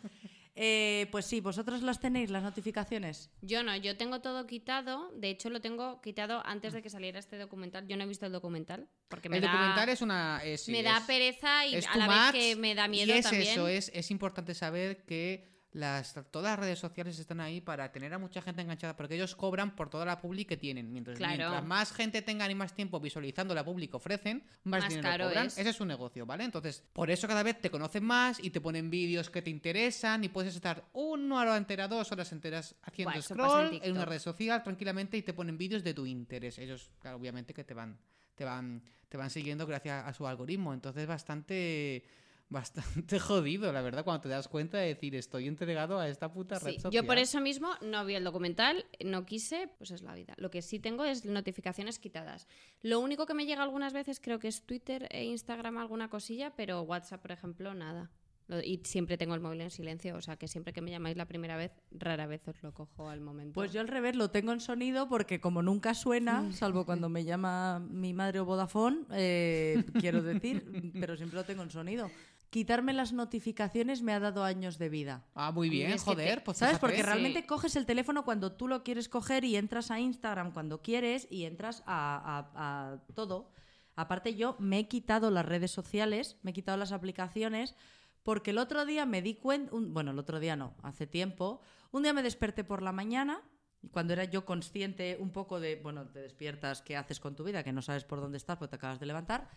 [0.63, 3.31] Eh, pues sí, vosotros las tenéis, las notificaciones.
[3.41, 5.11] Yo no, yo tengo todo quitado.
[5.13, 7.89] De hecho, lo tengo quitado antes de que saliera este documental.
[7.89, 8.87] Yo no he visto el documental.
[9.09, 10.43] Porque me el da, documental es una...
[10.59, 13.49] sí, me da pereza y a la vez que me da miedo y es también.
[13.49, 18.13] eso, es, es importante saber que las, todas las redes sociales están ahí para tener
[18.13, 20.93] a mucha gente enganchada, porque ellos cobran por toda la publi que tienen.
[20.93, 21.37] Mientras, Claro.
[21.37, 25.09] mientras más gente tengan y más tiempo visualizando la publi que ofrecen, más, Más dinero
[25.09, 25.47] caro cobran.
[25.47, 25.59] es.
[25.59, 26.45] Ese es su negocio, ¿vale?
[26.45, 30.25] Entonces, por eso cada vez te conocen más y te ponen vídeos que te interesan
[30.25, 34.19] y puedes estar una hora entera, dos horas enteras haciendo en scroll en, una red
[34.19, 36.59] social tranquilamente y te ponen vídeos de tu interés.
[36.59, 37.97] Ellos, claro, obviamente que te van,
[38.35, 40.75] te van, te van siguiendo gracias a su algoritmo.
[40.75, 42.05] Entonces, bastante,
[42.51, 46.59] bastante jodido, la verdad, cuando te das cuenta de decir estoy entregado a esta puta
[46.59, 46.93] red Sí, social.
[47.03, 50.35] yo por eso mismo no vi el documental, no quise, pues es la vida.
[50.37, 52.47] Lo que sí tengo es notificaciones quitadas.
[52.83, 56.51] Lo único que me llega algunas veces creo que es Twitter e Instagram alguna cosilla,
[56.57, 58.11] pero WhatsApp, por ejemplo, nada.
[58.65, 61.27] Y siempre tengo el móvil en silencio, o sea que siempre que me llamáis la
[61.27, 63.53] primera vez, rara vez os lo cojo al momento.
[63.55, 67.23] Pues yo al revés lo tengo en sonido porque como nunca suena, salvo cuando me
[67.23, 70.65] llama mi madre o Vodafone, eh, quiero decir,
[70.99, 72.11] pero siempre lo tengo en sonido.
[72.51, 75.25] Quitarme las notificaciones me ha dado años de vida.
[75.35, 76.43] Ah, muy bien, que te- joder.
[76.45, 76.73] pues ¿Sabes?
[76.73, 76.81] fíjate.
[76.81, 77.03] Porque Sí.
[77.05, 81.29] realmente coges el teléfono cuando tú lo quieres coger y entras a Instagram cuando quieres
[81.31, 83.53] y entras a, a- a todo.
[83.95, 87.77] Aparte yo me he quitado las redes sociales, me he quitado las aplicaciones,
[88.25, 91.61] porque el otro día me di cuenta, bueno, el otro día no, hace tiempo,
[91.93, 93.43] un día me desperté por la mañana,
[93.93, 97.63] cuando era yo consciente un poco de, bueno, te despiertas, ¿qué haces con tu vida?
[97.63, 99.49] Que no sabes por dónde estás porque te acabas de levantar.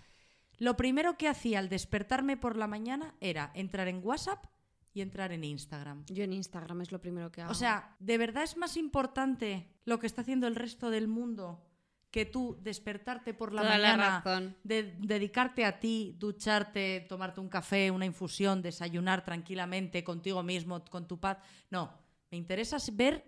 [0.59, 4.45] Lo primero que hacía al despertarme por la mañana era entrar en WhatsApp
[4.93, 6.05] y entrar en Instagram.
[6.07, 7.51] Yo en Instagram es lo primero que hago.
[7.51, 11.65] O sea, ¿de verdad es más importante lo que está haciendo el resto del mundo
[12.11, 14.23] que tú despertarte por la Toda mañana,
[14.63, 21.07] de- dedicarte a ti, ducharte, tomarte un café, una infusión, desayunar tranquilamente contigo mismo, con
[21.07, 21.39] tu paz?
[21.71, 21.91] No,
[22.29, 23.25] me interesa ver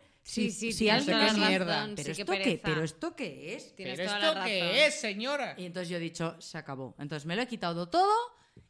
[0.51, 1.75] sí, sí, alguien toda qué la mierda.
[1.81, 2.61] razón, ¿Pero, sí, esto qué qué.
[2.63, 3.75] ¿Pero esto qué es?
[3.75, 4.47] Tienes ¿Pero toda esto la razón.
[4.49, 5.55] qué es, señora?
[5.57, 6.95] Y entonces yo he dicho, se acabó.
[6.97, 8.11] Entonces me lo he quitado todo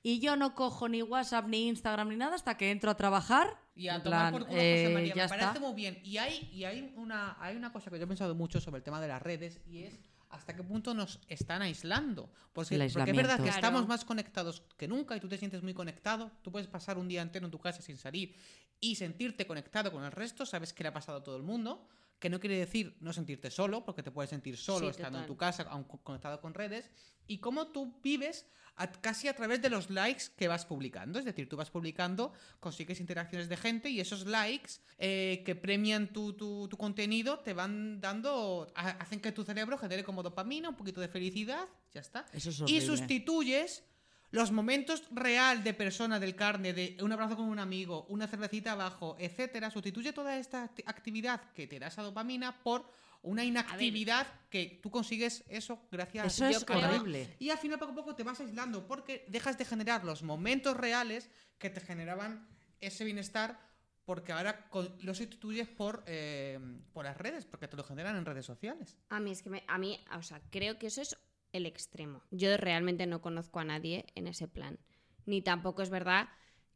[0.04, 3.58] y yo no cojo ni WhatsApp, ni Instagram, ni nada hasta que entro a trabajar.
[3.76, 5.60] Y a En tomar plan, por culo eh, José María, ya me parece está.
[5.60, 6.00] muy bien.
[6.04, 8.84] Y hay, y hay una, hay una cosa que yo he pensado mucho sobre el
[8.84, 10.00] tema de las redes y es
[10.36, 12.30] hasta qué punto nos están aislando.
[12.54, 16.32] Porque, es verdad que estamos más conectados que nunca y tú te sientes muy conectado.
[16.42, 18.36] Tú puedes pasar un día entero en tu casa sin salir
[18.80, 20.46] y sentirte conectado con el resto.
[20.46, 21.88] Sabes que le ha pasado a todo el mundo.
[22.20, 25.24] Que no quiere decir no sentirte solo, porque te puedes sentir solo Sí, estando en
[25.26, 25.28] total.
[25.28, 26.90] tu casa, aun co- conectado con redes.
[27.28, 28.46] Y cómo tú vives
[28.78, 31.18] a- casi a través de los likes que vas publicando.
[31.20, 36.12] Es decir, tú vas publicando, consigues interacciones de gente y esos likes eh, que premian
[36.12, 40.70] tu, tu- tu contenido te van dando, ha- hacen que tu cerebro genere como dopamina,
[40.70, 42.26] un poquito de felicidad, ya está.
[42.34, 43.84] Eso es y sustituyes
[44.32, 48.74] los momentos real de persona del carne, de un abrazo con un amigo, una cervecita
[48.74, 52.90] abajo, etcétera, sustituye toda esta acti- actividad que te da esa dopamina por
[53.22, 57.36] una inactividad que tú consigues eso gracias Eso a es horrible.
[57.40, 60.78] y al final poco a poco te vas aislando porque dejas de generar los momentos
[60.78, 62.48] reales que te generaban
[62.82, 63.60] ese bienestar
[64.04, 66.60] porque ahora lo sustituyes por, eh,
[66.94, 69.00] por las redes, porque te lo generan en redes sociales.
[69.10, 71.18] A mí es que me- a mí, o sea, creo que eso es
[71.56, 72.22] el extremo.
[72.32, 74.78] Yo realmente no conozco a nadie en ese plan.
[75.26, 76.30] Ni tampoco es verdad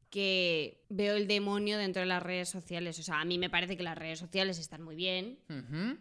[0.09, 2.97] que veo el demonio dentro de las redes sociales.
[2.99, 5.37] O sea, a mí me parece que las redes sociales están muy bien,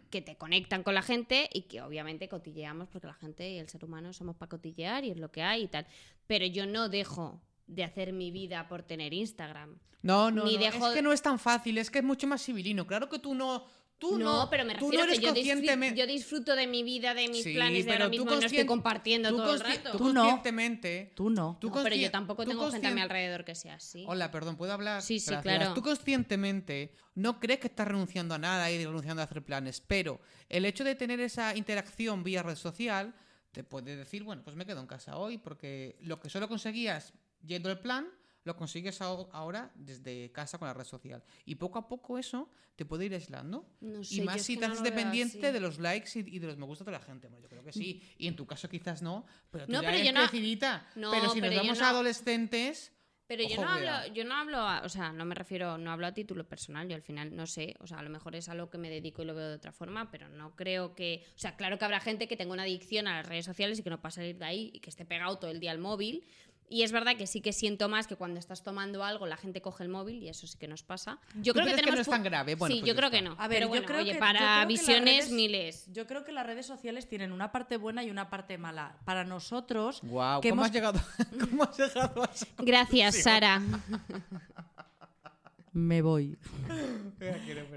[0.09, 3.69] que te conectan con la gente y que obviamente cotilleamos porque la gente y el
[3.69, 5.85] ser humano somos para cotillear y es lo que hay y tal.
[6.25, 9.77] Pero yo no dejo de hacer mi vida por tener Instagram.
[10.01, 12.25] No, no, Ni no, dejo- es que no es tan fácil, es que es mucho
[12.25, 12.87] más civilino.
[12.87, 13.65] Claro que tú no...
[13.99, 15.99] Tú no, no, pero me tú refiero no que eres yo, disfruto, conscientemente...
[15.99, 18.65] yo disfruto de mi vida, de mis Sí, planes de pero tú mismo no estoy
[18.65, 19.91] compartiendo tú todo el rato.
[19.91, 20.21] Tú Tú no.
[20.21, 21.11] conscientemente...
[21.15, 21.57] Tú no.
[21.59, 24.05] tú No, pero yo tampoco tengo gente a mi alrededor que sea así.
[24.07, 25.01] Hola, perdón, ¿puedo hablar?
[25.01, 25.55] Sí, sí, Gracias.
[25.57, 25.73] claro.
[25.73, 30.21] Tú conscientemente no crees que estás renunciando a nada y renunciando a hacer planes, pero
[30.47, 33.13] el hecho de tener esa interacción vía red social
[33.51, 37.13] te puede decir, bueno, pues me quedo en casa hoy porque lo que solo conseguías
[37.45, 38.07] yendo al plan,
[38.43, 41.23] lo consigues aho- ahora desde casa con la red social.
[41.45, 43.67] Y poco a poco eso te puede ir aislando.
[43.81, 46.35] No sé, y más si te no haces lo veo dependiente de los likes y,
[46.35, 47.27] y de los me gusta de la gente.
[47.27, 48.01] Bueno, yo creo que sí.
[48.17, 50.87] Y en tu caso quizás no, pero tú No, ya pero eres crecidita.
[50.93, 52.93] Pero si nos pero vamos a adolescentes...
[53.27, 56.07] Pero yo no hablo, yo no hablo, a- o sea, no me refiero, no hablo
[56.07, 58.71] a título personal, yo al final no sé, o sea, a lo mejor es algo
[58.71, 61.55] que me dedico y lo veo de otra forma, pero no creo que, o sea,
[61.55, 64.01] claro que habrá gente que tenga una adicción a las redes sociales y que no
[64.01, 66.23] pueda salir de ahí y que esté pegado todo el día al móvil.
[66.71, 69.59] Y es verdad que sí que siento más que cuando estás tomando algo la gente
[69.59, 71.19] coge el móvil y eso sí que nos pasa.
[71.41, 72.53] Yo ¿Tú creo que tenemos no es tan grave?
[72.53, 73.17] Bueno, sí, pues yo creo está.
[73.17, 73.31] que no.
[73.39, 75.85] A ver, pero yo bueno, creo oye, que- yo para creo visiones redes- miles.
[75.91, 78.97] Yo creo que las redes sociales tienen una parte buena y una parte mala.
[79.03, 80.99] Para nosotros, Guau, que ¿cómo, hemos- has llegado,
[81.49, 82.45] ¿cómo has llegado a eso?
[82.59, 83.61] Gracias, Sara.
[85.73, 86.37] me voy.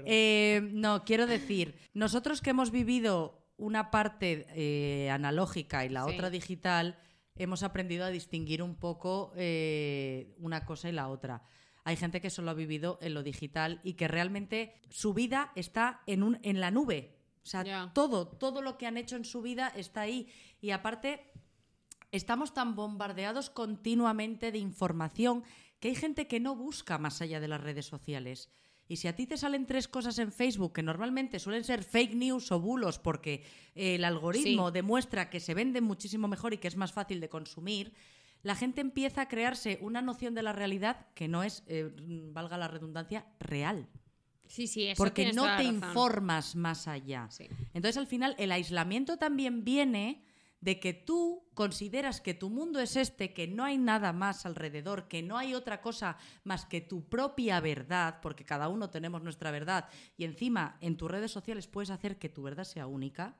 [0.05, 6.11] Eh, no, quiero decir, nosotros que hemos vivido una parte eh, analógica y la Sí.
[6.13, 6.97] otra digital,
[7.35, 11.43] hemos aprendido a distinguir un poco eh, una cosa y la otra.
[11.83, 16.01] Hay gente que solo ha vivido en lo digital y que realmente su vida está
[16.07, 17.19] en, un, en la nube.
[17.43, 20.29] O sea, todo, todo lo que han hecho en su vida está ahí.
[20.61, 21.33] Y aparte,
[22.11, 25.43] estamos tan bombardeados continuamente de información
[25.81, 28.49] que hay gente que no busca más allá de las redes sociales.
[28.87, 32.15] Y si a ti te salen tres cosas en Facebook que normalmente suelen ser fake
[32.15, 33.43] news o bulos porque
[33.75, 34.73] eh, el algoritmo Sí.
[34.73, 37.93] demuestra que se venden muchísimo mejor y que es más fácil de consumir,
[38.43, 41.89] la gente empieza a crearse una noción de la realidad que no es, eh,
[42.33, 43.87] valga la redundancia, real.
[44.47, 45.75] Sí, sí, eso Porque no te razón.
[45.75, 47.27] informas más allá.
[47.31, 47.47] Sí.
[47.73, 50.25] Entonces, al final, el aislamiento también viene
[50.63, 55.09] de que tú consideras que tu mundo es este, que no hay nada más alrededor,
[55.09, 59.51] que no hay otra cosa más que tu propia verdad, porque cada uno tenemos nuestra
[59.51, 63.35] verdad, y encima en tus redes sociales puedes hacer que tu verdad sea única,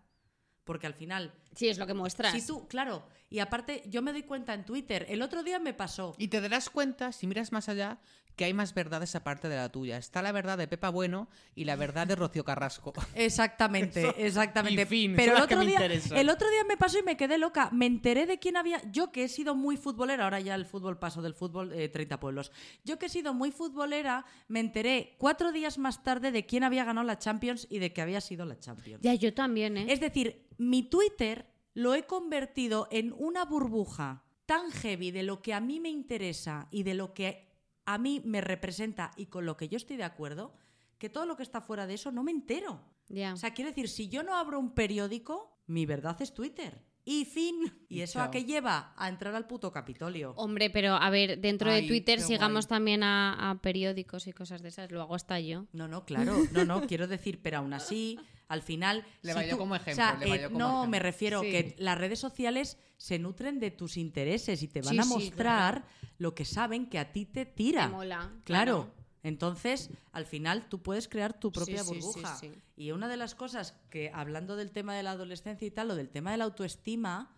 [0.66, 2.34] porque al final, Sí, es lo que muestras.
[2.34, 5.74] si tú, claro, y aparte yo me doy cuenta en Twitter, el otro día me
[5.74, 8.00] pasó, Y te darás cuenta, si miras más allá,
[8.36, 9.98] que hay más verdades aparte de la tuya.
[9.98, 12.94] Está la verdad de Pepa Bueno y la verdad de Rocío Carrasco.
[13.16, 14.82] Exactamente, Eso- exactamente.
[14.82, 17.38] y fin, Pero el otro, me día, el otro día me pasó y me quedé
[17.38, 17.70] loca.
[17.72, 18.82] Me enteré de quién había.
[18.92, 22.20] Yo que he sido muy futbolera, ahora ya el fútbol paso del fútbol eh, 30
[22.20, 22.52] pueblos.
[22.84, 26.84] Yo que he sido muy futbolera, me enteré cuatro días más tarde de quién había
[26.84, 29.02] ganado la Champions y de que había sido la Champions.
[29.04, 29.86] Ya, yo también, ¿eh?
[29.90, 35.54] Es decir, mi Twitter lo he convertido en una burbuja tan heavy de lo que
[35.54, 37.53] a mí me interesa y de lo que
[37.86, 40.54] a mí me representa y con lo que yo estoy de acuerdo,
[40.98, 42.82] que todo lo que está fuera de eso no me entero.
[43.10, 43.34] Ya.
[43.34, 46.82] O sea, quiero decir, si yo no abro un periódico, mi verdad es Twitter.
[47.06, 47.56] Y fin.
[47.90, 48.94] ¿Y Y eso a qué lleva?
[48.96, 50.34] A entrar al puto Capitolio.
[50.38, 52.78] Hombre, pero a ver, dentro Ay, de Twitter sigamos guay.
[52.78, 54.90] también a, a periódicos y cosas de esas.
[54.90, 55.66] Lo hago hasta yo.
[55.74, 59.06] No, no, claro, no, no, quiero decir, pero aún así, al final...
[59.22, 60.90] Le si valió como ejemplo, o sea, le eh, como no, ejemplo.
[60.90, 61.52] me refiero Sí.
[61.52, 65.10] que las redes sociales se nutren de tus intereses y te van Sí, a sí,
[65.10, 65.86] mostrar
[66.18, 67.86] lo que saben que a ti te tira.
[67.88, 68.44] Te mola, Claro.
[68.44, 68.94] claro.
[69.24, 72.36] Entonces, al final tú puedes crear tu propia Sí, sí, sí, burbuja.
[72.36, 72.52] sí.
[72.76, 75.96] Y una de las cosas que, hablando del tema de la adolescencia y tal, o
[75.96, 77.34] del tema de la autoestima,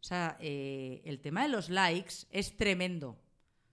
[0.00, 3.18] o sea, eh, el tema de los likes es tremendo.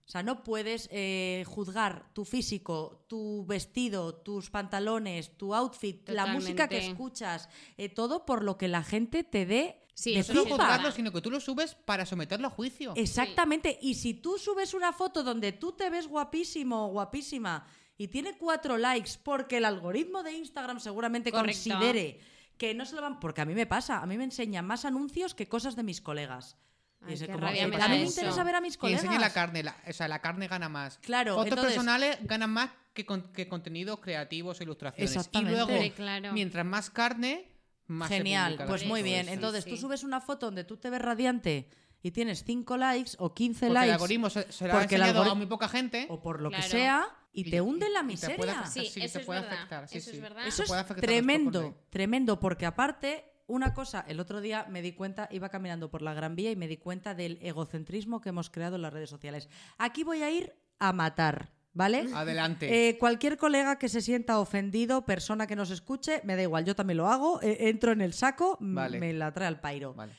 [0.08, 6.24] O sea, no puedes eh, juzgar tu físico, tu vestido, tus pantalones, tu outfit, la
[6.24, 10.32] música que escuchas, eh, todo por lo que la gente te dé Sí, de eso
[10.32, 12.92] No juzgarlo, sino que tú lo subes para someterlo a juicio.
[12.94, 13.78] Exactamente.
[13.82, 17.66] Y si tú subes una foto donde tú te ves guapísimo o guapísima
[17.98, 21.68] y tiene cuatro likes porque el algoritmo de Instagram seguramente Correcto.
[21.68, 22.20] considere
[22.56, 23.18] que no se lo van...
[23.18, 26.00] Porque a mí me pasa, a mí me enseñan más anuncios que cosas de mis
[26.00, 26.56] colegas.
[27.02, 28.10] Y Ay, es qué como, rabia eh, me a da mí me eso.
[28.20, 29.04] interesa ver a mis Que colegas.
[29.04, 30.98] enseñe la carne, la- o sea, la carne gana más.
[30.98, 35.14] Claro, Fotos entonces- personales ganan más que, con- que contenidos creativos e ilustraciones.
[35.14, 35.52] Exactamente.
[35.52, 36.32] Y luego, claro.
[36.32, 37.46] mientras más carne,
[37.86, 39.28] más Genial, pues muy bien.
[39.28, 39.70] Entonces sí.
[39.70, 41.70] tú subes una foto donde tú te ves radiante
[42.02, 45.34] y tienes 5 likes o 15 Porque likes el algoritmo se, se porque el a
[45.34, 46.06] muy poca gente.
[46.10, 48.36] o por lo que sea y, Y- te hunde en la y- y te miseria.
[48.36, 48.72] puede afectar.
[48.84, 49.56] Sí, sí, eso te es puede verdad.
[49.56, 50.16] afectar, sí, eso sí.
[50.16, 50.46] es verdad.
[50.46, 55.48] Eso es tremendo, tremendo, porque aparte, una cosa, el otro día me di cuenta, iba
[55.48, 58.82] caminando por la Gran Vía y me di cuenta del egocentrismo que hemos creado en
[58.82, 59.48] las redes sociales.
[59.78, 62.06] Aquí voy a ir a matar, ¿vale?
[62.14, 62.88] Adelante.
[62.88, 66.76] Eh, cualquier colega que se sienta ofendido, persona que nos escuche, me da igual, yo
[66.76, 69.00] también lo hago, eh, entro en el saco, Vale.
[69.00, 69.94] me la trae al pairo.
[69.94, 70.12] Vale.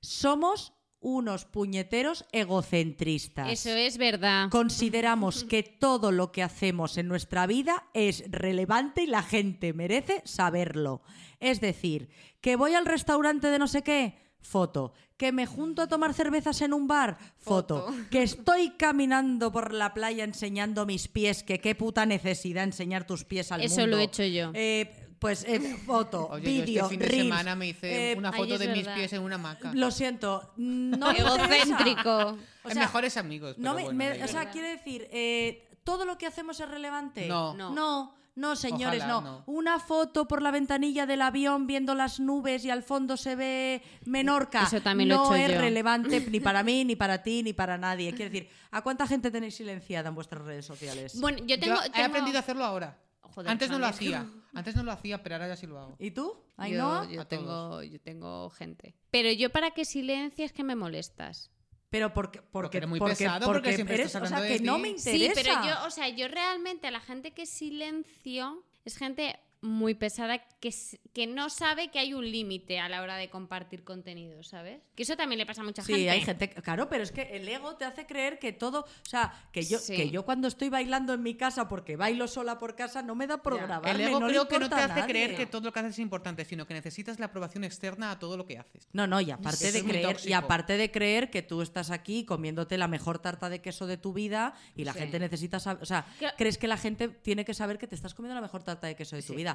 [0.00, 3.50] Somos unos puñeteros egocentristas.
[3.50, 4.48] Eso es verdad.
[4.50, 10.22] Consideramos que todo lo que hacemos en nuestra vida es relevante y la gente merece
[10.24, 11.02] saberlo.
[11.40, 12.08] Es decir,
[12.44, 14.92] que voy al restaurante de no sé qué, foto.
[15.16, 17.86] Que me junto a tomar cervezas en un bar, foto.
[18.10, 23.24] Que estoy caminando por la playa enseñando mis pies, que qué puta necesidad enseñar tus
[23.24, 23.96] pies al Eso mundo.
[23.96, 24.50] lo he hecho yo.
[24.52, 28.30] Eh, pues eh, foto, yo vídeo, este fin de reels, semana me hice eh, una
[28.30, 28.94] foto de mis verdad.
[28.96, 29.72] pies en una hamaca.
[29.72, 31.10] Lo siento, no.
[31.12, 32.36] Egocéntrico.
[32.64, 33.56] O sea, mejores amigos.
[33.56, 37.26] no me- bueno, o sea, quiere decir, eh, ¿todo lo que hacemos es relevante?
[37.26, 37.54] No.
[37.54, 37.70] No.
[37.72, 39.20] No, No, señores, Ojalá, no.
[39.20, 39.44] no.
[39.46, 43.82] Una foto por la ventanilla del avión viendo las nubes y al fondo se ve
[44.06, 44.64] Menorca.
[44.64, 45.60] Eso también lo he no hecho es yo.
[45.60, 48.12] relevante ni para mí, ni para ti, ni para nadie.
[48.12, 51.20] Quiero decir, ¿a cuánta gente tenéis silenciada en vuestras redes sociales?
[51.20, 51.76] Bueno, yo tengo.
[51.76, 52.98] Yo he tengo- aprendido a hacerlo ahora.
[53.20, 54.26] Joder, Antes no lo hacía.
[54.52, 55.96] Antes no lo hacía, pero ahora ya sí lo hago.
[55.98, 56.22] ¿Y tú?
[56.56, 57.08] Yo, ¿Ainhoa?
[57.10, 57.84] yo A tengo, todos.
[57.90, 58.94] yo tengo gente.
[59.10, 61.50] Pero yo para que silencies que me molestas.
[61.94, 64.52] Pero porque, porque, Porque eres muy porque, pesado, porque siempre eres, estás o sea, hablando
[64.52, 64.80] de que no ti.
[64.82, 65.60] me Sí, interesa.
[65.62, 70.38] pero yo, o sea, yo realmente a la gente que silencio es gente muy pesada
[70.60, 70.72] que,
[71.14, 74.80] que no sabe que hay un límite a la hora de compartir contenido, ¿sabes?
[74.94, 76.10] Que eso también le pasa a mucha Sí, gente.
[76.10, 79.32] hay gente, claro, pero es que el ego te hace creer que todo, o sea,
[79.52, 79.96] que yo, Sí.
[79.96, 83.26] que yo cuando estoy bailando en mi casa porque bailo sola por casa no me
[83.26, 85.06] da por grabarme, El ego no creo que no te hace nadie.
[85.06, 88.18] creer que todo lo que haces es importante, sino que necesitas la aprobación externa a
[88.18, 88.86] todo lo que haces.
[88.92, 92.76] No, no, y aparte de creer, y aparte de creer que tú estás aquí comiéndote
[92.76, 94.98] la mejor tarta de queso de tu vida y la Sí.
[94.98, 96.04] gente necesita saber, o sea,
[96.36, 98.94] crees que la gente tiene que saber que te estás comiendo la mejor tarta de
[98.94, 99.53] queso de tu vida.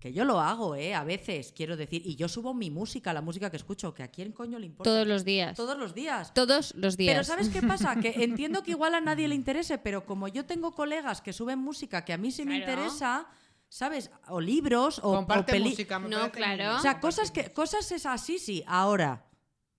[0.00, 0.94] Que yo lo hago, ¿eh?
[0.94, 2.00] A veces, quiero decir.
[2.06, 4.90] Y yo subo mi música, la música que escucho, que a quién coño le importa.
[4.90, 5.54] Todos los días.
[5.56, 6.32] Todos los días.
[6.32, 7.12] Todos los días.
[7.12, 7.94] Pero ¿sabes qué pasa?
[7.96, 11.58] Que entiendo que igual a nadie le interese, pero como yo tengo colegas que suben
[11.58, 13.26] música que a mí sí me interesa,
[13.68, 14.10] ¿sabes?
[14.28, 15.98] O libros o, o Comparte peli- música.
[15.98, 16.76] me No, claro.
[16.76, 18.64] O sea, cosas que cosas es así, sí.
[18.66, 19.26] Ahora,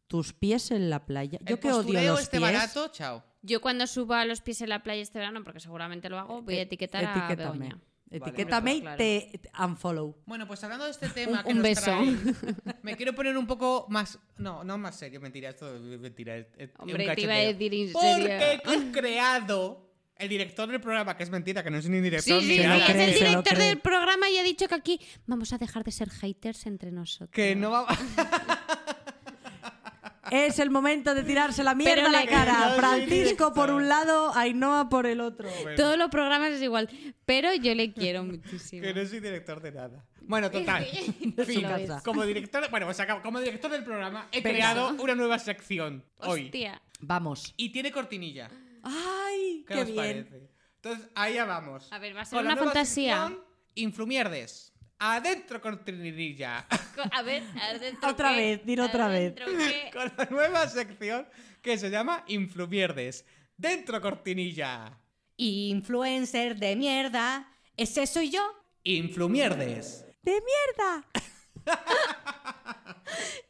[0.06, 1.40] tus pies en la playa.
[1.42, 2.52] Yo El que odio los este pies.
[2.54, 3.24] barato, chao.
[3.42, 6.44] Yo cuando suba a los pies en la playa este verano, porque seguramente lo hago,
[6.44, 7.70] voy a Eh, etiquetar a etiquétame.
[7.70, 7.82] Begoña.
[8.12, 8.98] Etiquétame y Claro.
[8.98, 10.16] te te unfollow.
[10.26, 11.84] Bueno, pues hablando de este tema que un nos beso.
[11.86, 12.16] trae,
[12.84, 14.20] me quiero poner un poco más...
[14.38, 16.38] No, no más serio, mentira, esto es mentira.
[16.38, 20.80] es- es un Hombre, te iba a decir en Porque he creado el director del
[20.82, 22.90] programa, que es mentira, que no es ni Sí, director sí, ni sí, nada, es
[22.96, 26.66] el director del programa y ha dicho que aquí vamos a dejar de ser haters
[26.68, 27.32] entre nosotros.
[27.32, 27.88] que no va...
[30.30, 32.74] Es el momento de tirarse la mierda Pero a la cara.
[32.76, 35.50] Francisco por un lado, Ainhoa por el otro.
[35.76, 36.90] Todos los programas es igual,
[37.26, 38.84] pero yo le quiero muchísimo.
[38.84, 40.06] que no soy director de nada.
[40.22, 40.86] Bueno, total.
[40.86, 41.36] Fin,
[42.06, 46.46] como director, bueno, pues acabo- como director del programa he creado una nueva sección hoy.
[46.46, 46.82] Hostia.
[47.00, 47.54] Vamos.
[47.58, 48.50] Y tiene cortinilla.
[48.84, 49.66] ¡Ay!
[49.68, 49.98] ¿Qué, ¡Qué os bien!
[49.98, 50.50] parece?
[50.84, 51.92] Entonces, ahí ya vamos.
[51.92, 53.22] A ver, va a ser Con la una nueva fantasía.
[53.28, 53.44] sección,
[53.76, 54.71] Influmierdes.
[55.04, 56.68] Adentro cortinilla.
[56.96, 59.34] Co- A ver, adentro Otra qué, vez, dilo otra vez.
[59.34, 59.90] qué.
[59.94, 61.28] Con la nueva sección
[61.64, 63.26] que se llama Influmierdes.
[63.58, 64.96] Dentro cortinilla.
[65.38, 67.52] Influencer de mierda.
[67.76, 68.44] ¿Ese soy yo?
[68.84, 70.06] Influmierdes.
[70.22, 71.04] ¡De mierda!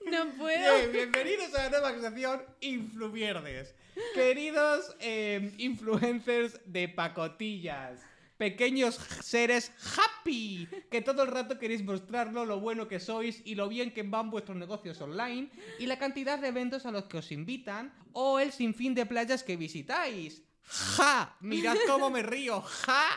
[0.10, 0.78] No puedo.
[0.90, 3.74] Bien, bienvenidos a la nueva sección Influmierdes.
[4.14, 8.02] Queridos eh, influencers de pacotillas.
[8.42, 13.70] Pequeños seres happy, que todo el rato queréis mostrarlo lo bueno que sois y lo
[13.70, 17.32] bien que van vuestros negocios online y la cantidad de eventos a los que os
[17.32, 20.42] invitan o el sinfín de playas que visitáis.
[20.64, 21.36] ¡Ja!
[21.42, 22.62] Mirad cómo me río.
[22.62, 23.10] ¡Ja!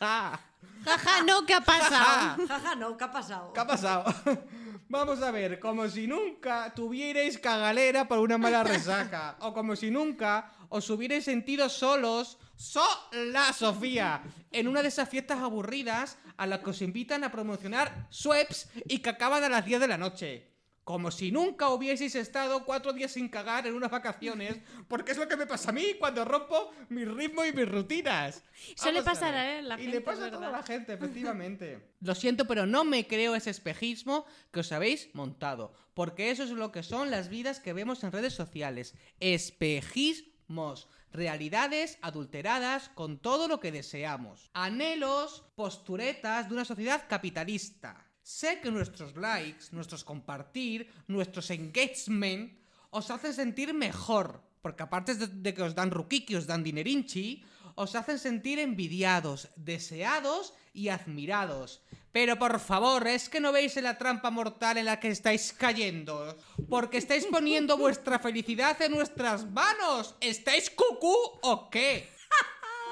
[0.00, 0.40] ¡Ja!
[0.84, 2.44] Jaja, no, ¿qué ha pasado?
[2.48, 3.52] Jaja, no, ¿qué ha pasado?
[3.52, 4.14] ¿Qué ha pasado?
[4.88, 9.36] Vamos a ver, como si nunca tuvierais cagalera por una mala resaca.
[9.40, 14.22] O como si nunca os hubierais sentido solos, sola Sofía,
[14.52, 18.98] en una de esas fiestas aburridas a las que os invitan a promocionar sweps y
[18.98, 20.48] que acaban a las 10 de la noche.
[20.84, 24.56] Como si nunca hubieseis estado cuatro días sin cagar en unas vacaciones,
[24.88, 28.42] porque es lo que me pasa a mí cuando rompo mi ritmo y mis rutinas.
[28.74, 29.58] Suele Vamos a pasar ver.
[29.58, 31.80] a la y gente, le pasa a toda la gente, efectivamente.
[32.00, 36.50] Lo siento, pero no me creo ese espejismo que os habéis montado, porque eso es
[36.50, 38.94] lo que son las vidas que vemos en redes sociales.
[39.20, 40.88] Espejismos.
[41.12, 44.50] Realidades adulteradas con todo lo que deseamos.
[44.54, 48.08] Anhelos, posturetas de una sociedad capitalista.
[48.22, 52.56] Sé que nuestros likes, nuestros compartir, nuestros engagement
[52.90, 54.40] os hacen sentir mejor.
[54.62, 57.44] Porque aparte de, que os dan ruquiqui, os dan dinerinchi,
[57.74, 61.82] os hacen sentir envidiados, deseados y admirados.
[62.12, 65.54] Pero por favor, es que no veis en la trampa mortal en la que estáis
[65.54, 66.36] cayendo.
[66.68, 70.14] Porque estáis poniendo vuestra felicidad en nuestras manos.
[70.20, 72.10] ¿Estáis cucú o qué?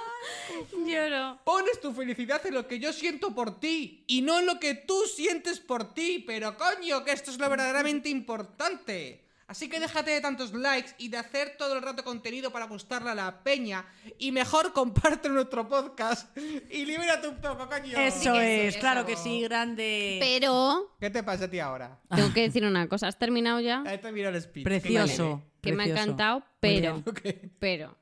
[0.87, 1.39] Lloro.
[1.45, 4.75] Pones tu felicidad en lo que yo siento por ti y no en lo que
[4.75, 6.25] tú sientes por ti.
[6.27, 9.30] Pero coño, que esto es lo verdaderamente importante.
[9.51, 13.11] Así que déjate de tantos likes y de hacer todo el rato contenido para gustarle
[13.11, 13.85] a la peña.
[14.17, 16.37] Y mejor comparte nuestro podcast
[16.71, 17.99] y libérate un poco, coño.
[17.99, 19.09] Eso es, sí, claro eso.
[19.09, 20.19] que sí, grande.
[20.21, 21.99] Pero ¿Qué te pasa a ti ahora?
[22.15, 23.09] tengo que decir una cosa.
[23.09, 23.83] ¿Has terminado ya?
[23.85, 24.63] Ahí te miro el speech.
[24.63, 25.43] Precioso.
[25.61, 27.97] Que me ha encantado, pero, bien, pero,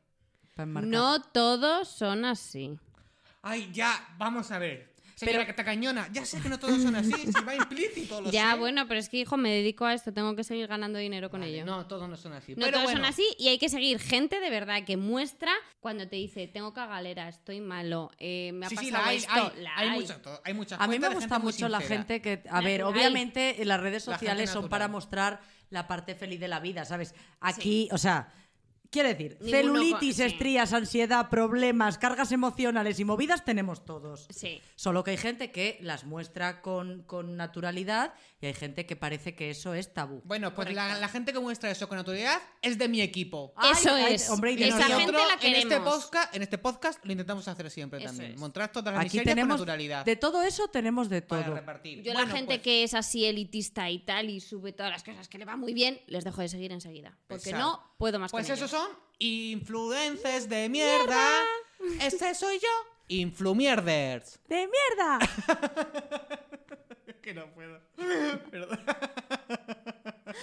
[0.82, 2.78] no todos son así.
[3.40, 4.92] Ay, ya, vamos a ver.
[5.26, 8.30] Señora que te cañona, ya sé que no todos son así, si va implícito, lo
[8.30, 8.58] Ya, sé.
[8.58, 11.40] bueno, pero es que, hijo, me dedico a esto, tengo que seguir ganando dinero con
[11.40, 11.64] Vale, ello.
[11.64, 12.52] No, todos no son así.
[12.54, 15.52] No pero todos bueno, son así y hay que seguir gente de verdad que muestra
[15.80, 19.16] Cuando te dice, tengo cagalera, estoy malo, eh, me ha Sí, sí, pasado la hay,
[19.18, 20.66] esto, hay, la hay hay.
[20.78, 24.14] A mí me gusta mucho la gente que, a ver, obviamente en las redes La
[24.14, 25.40] sociales son para mostrar
[25.70, 27.14] la parte feliz de la vida, ¿sabes?
[27.40, 28.32] Aquí, o sea,
[28.90, 30.22] quiero decir, Ninguno celulitis, sí.
[30.22, 34.26] estrías, ansiedad, problemas, cargas emocionales y movidas tenemos todos.
[34.30, 34.60] Sí.
[34.76, 39.34] Solo que hay gente que las muestra con, con naturalidad y hay gente que parece
[39.34, 40.22] que eso es tabú.
[40.24, 43.52] Bueno, pues la, gente que muestra eso con autoridad es de mi equipo.
[43.72, 44.30] Eso Ay, ay, es.
[44.30, 45.94] hombre, y de Esa nosotros- gente la en este, queremos.
[46.04, 48.32] podcast, en este podcast lo intentamos hacer siempre Eso también.
[48.32, 48.40] es.
[48.40, 50.04] Mostrar todas las Aquí miserias con tenemos naturalidad.
[50.04, 51.54] de todo eso tenemos de para todo.
[51.56, 51.98] repartir.
[52.02, 55.02] Yo Bueno, la gente pues, que es así elitista y tal y sube todas las
[55.02, 57.16] cosas que le va muy bien, les dejo de seguir enseguida.
[57.26, 57.58] Porque Pesado.
[57.72, 58.77] no puedo más Pues con esos ellos.
[58.78, 61.44] Son influencers de mierda.
[62.00, 62.68] Ese soy yo.
[63.08, 64.38] Influmierders.
[64.48, 65.18] ¡De mierda!
[67.22, 67.80] que no puedo.
[68.50, 68.80] Perdón.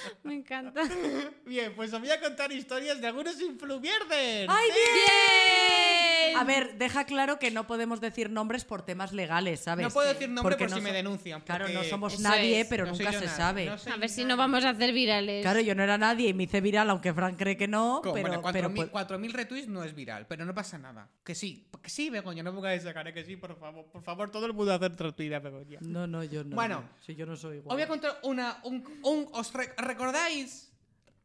[0.24, 0.82] Me encanta.
[1.46, 4.50] Bien, pues os voy a contar historias de algunos influmierders.
[4.50, 6.38] ¡Ay, ¡Bien!
[6.38, 9.86] A ver, deja claro que no podemos decir nombres por temas legales, ¿sabes?
[9.86, 11.42] No puedo decir nombre Porque por no si me so- denuncian.
[11.42, 12.68] Claro, no somos nadie, es.
[12.68, 13.66] pero no nunca se nadie, sabe.
[13.68, 15.44] no A ver si no vamos a hacer virales.
[15.44, 18.12] Claro, yo no era nadie y me hice viral, aunque Frank cree que no, pero,
[18.12, 21.08] bueno, pero 4.000 pues- 4.000 retweets no es viral, pero no pasa nada.
[21.24, 23.86] Que sí, que sí, Begoña, no pongáis esa cara, que sí, por favor.
[23.86, 25.80] Por favor, todo el mundo hacer retweet a Begoña.
[25.82, 26.56] No, no, yo no.
[26.56, 26.90] Bueno, no.
[27.06, 27.76] Si yo no soy Os igual.
[27.78, 28.58] voy a contar una.
[28.64, 30.72] Un, un- ¿Os re- recordáis?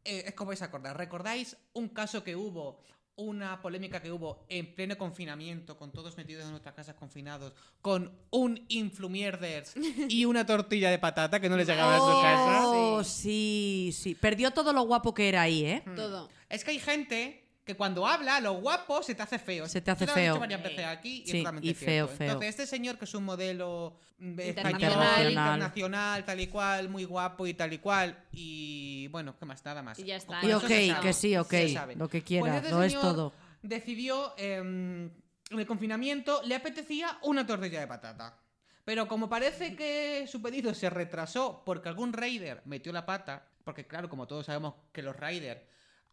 [0.03, 0.97] Eh, es como vais a acordar.
[0.97, 2.79] ¿Recordáis un caso que hubo?
[3.17, 8.17] Una polémica que hubo en pleno confinamiento, con todos metidos en nuestras casas confinados, con
[8.31, 9.73] un influmierders
[10.07, 12.67] y una tortilla de patata que no les llegaba a su casa.
[12.67, 14.15] Oh, sí, sí.
[14.15, 15.83] Perdió todo lo guapo que era ahí, ¿eh?
[15.95, 16.29] Todo.
[16.49, 19.67] Es que hay gente que cuando habla, lo guapo se te hace feo.
[19.67, 20.33] Se te hace Yo lo he feo.
[20.33, 22.27] dicho varias veces aquí y es Sí, totalmente y feo, feo.
[22.27, 25.29] Entonces, este señor que es un modelo mm, español, Internacional.
[25.31, 29.63] internacional, tal y cual, muy guapo y tal y cual, y bueno, ¿qué más?
[29.63, 29.99] Nada más.
[29.99, 30.43] Y ya está.
[30.43, 30.67] Y ok,
[31.01, 31.53] que sí, ok.
[31.95, 33.33] Lo que Pues quiera, este lo es todo.
[33.61, 35.13] Decidió, eh, en
[35.59, 38.37] el confinamiento, le apetecía una tortilla de patata.
[38.83, 43.85] Pero como parece que su pedido se retrasó porque algún raider metió la pata, porque
[43.85, 45.61] claro, como todos sabemos que los raiders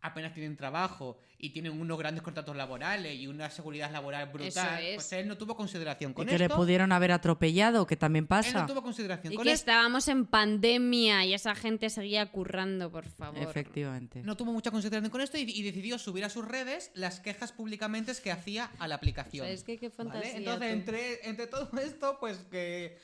[0.00, 4.94] apenas tienen trabajo y tienen unos grandes contratos laborales y una seguridad laboral brutal, es.
[4.96, 6.42] pues él no tuvo consideración Y con que esto.
[6.48, 8.60] le pudieron haber atropellado, que también Él pasa.
[8.60, 9.70] no tuvo consideración Y con que esto.
[9.70, 13.40] estábamos en pandemia y esa gente seguía currando, por favor.
[13.42, 14.22] Efectivamente.
[14.22, 17.52] No tuvo mucha consideración con esto y, y decidió subir a sus redes las quejas
[17.52, 19.46] públicamente que hacía a la aplicación.
[19.46, 19.96] Es que qué ¿Vale?
[20.10, 20.36] fantasía.
[20.36, 22.98] Entonces, entre, entre todo esto, pues que.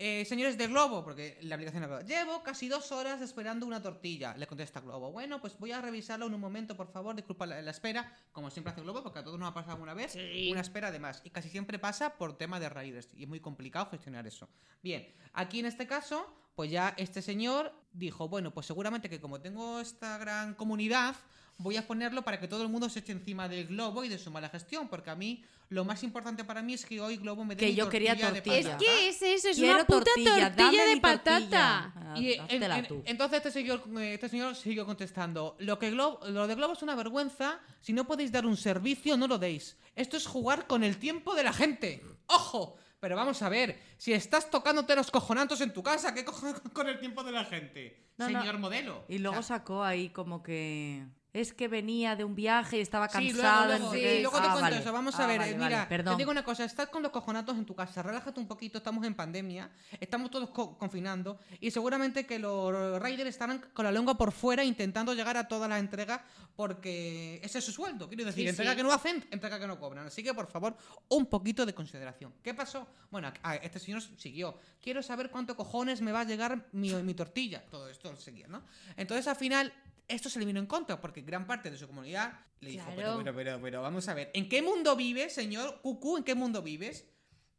[0.00, 4.36] Eh, señores de Globo, porque la aplicación Globo, llevo casi dos horas esperando una tortilla.
[4.36, 5.10] Le contesta Globo.
[5.10, 7.16] Bueno, pues voy a revisarlo en un momento, por favor.
[7.16, 9.94] Disculpa la, la espera, como siempre hace Globo, porque a todos nos ha pasado alguna
[9.94, 10.12] vez.
[10.12, 10.50] Sí.
[10.52, 11.20] Una espera de más.
[11.24, 13.10] Y casi siempre pasa por tema de raíces.
[13.16, 14.48] Y es muy complicado gestionar eso.
[14.84, 19.40] Bien, aquí en este caso, pues ya este señor dijo: Bueno, pues seguramente que como
[19.40, 21.16] tengo esta gran comunidad.
[21.60, 24.16] Voy a ponerlo para que todo el mundo se eche encima del globo y de
[24.16, 27.44] su mala gestión, porque a mí lo más importante para mí es que hoy Globo
[27.44, 28.58] me dé Que mi yo quería de tortilla.
[28.58, 31.30] Es que es eso, es Quiero una puta tortilla, de patata.
[31.38, 31.92] tortilla.
[31.94, 33.02] Ah, Y en- háztela en- tú.
[33.04, 36.94] entonces este señor, este señor siguió contestando, lo, que Globo, lo de Globo es una
[36.94, 39.76] vergüenza, si no podéis dar un servicio no lo deis.
[39.94, 42.02] Esto es jugar con el tiempo de la gente.
[42.26, 42.76] ¡Ojo!
[43.00, 46.88] Pero vamos a ver, si estás tocándote los cojonantos en tu casa, ¿qué cojones con
[46.88, 48.08] el tiempo de la gente?
[48.16, 48.40] No, no.
[48.40, 49.04] señor modelo.
[49.08, 51.04] Y luego O sea, sacó ahí como que.
[51.34, 53.66] Es que venía de un viaje y estaba Sí, cansada.
[53.66, 54.20] luego, no luego, sí, qué.
[54.22, 54.78] luego te Ah, cuento vale.
[54.78, 54.92] eso.
[54.92, 56.14] Vamos Ah, a ver, vale, eh, vale, mira, perdón.
[56.16, 59.04] te digo una cosa, estás con los cojonatos en tu casa, relájate un poquito, estamos
[59.04, 59.70] en pandemia,
[60.00, 64.64] estamos todos co- confinando y seguramente que los raiders estarán con la lengua por fuera
[64.64, 66.22] intentando llegar a todas las entregas
[66.56, 68.76] porque ese es su sueldo, quiero decir, Sí, entrega sí.
[68.78, 70.06] que no hacen, entrega que no cobran.
[70.06, 70.76] Así que, por favor,
[71.08, 72.32] un poquito de consideración.
[72.42, 72.88] ¿Qué pasó?
[73.10, 74.58] Bueno, a- a- este señor siguió.
[74.82, 77.62] Quiero saber cuánto cojones me va a llegar mi, mi tortilla.
[77.70, 78.62] Todo esto seguía, ¿no?
[78.96, 79.72] Entonces, al final,
[80.08, 83.18] esto se le vino en contra porque gran parte de su comunidad le dijo, pero,
[83.18, 86.16] pero, pero, pero, vamos a ver, ¿en qué mundo vives, señor Cucú?
[86.16, 87.06] ¿En qué mundo vives?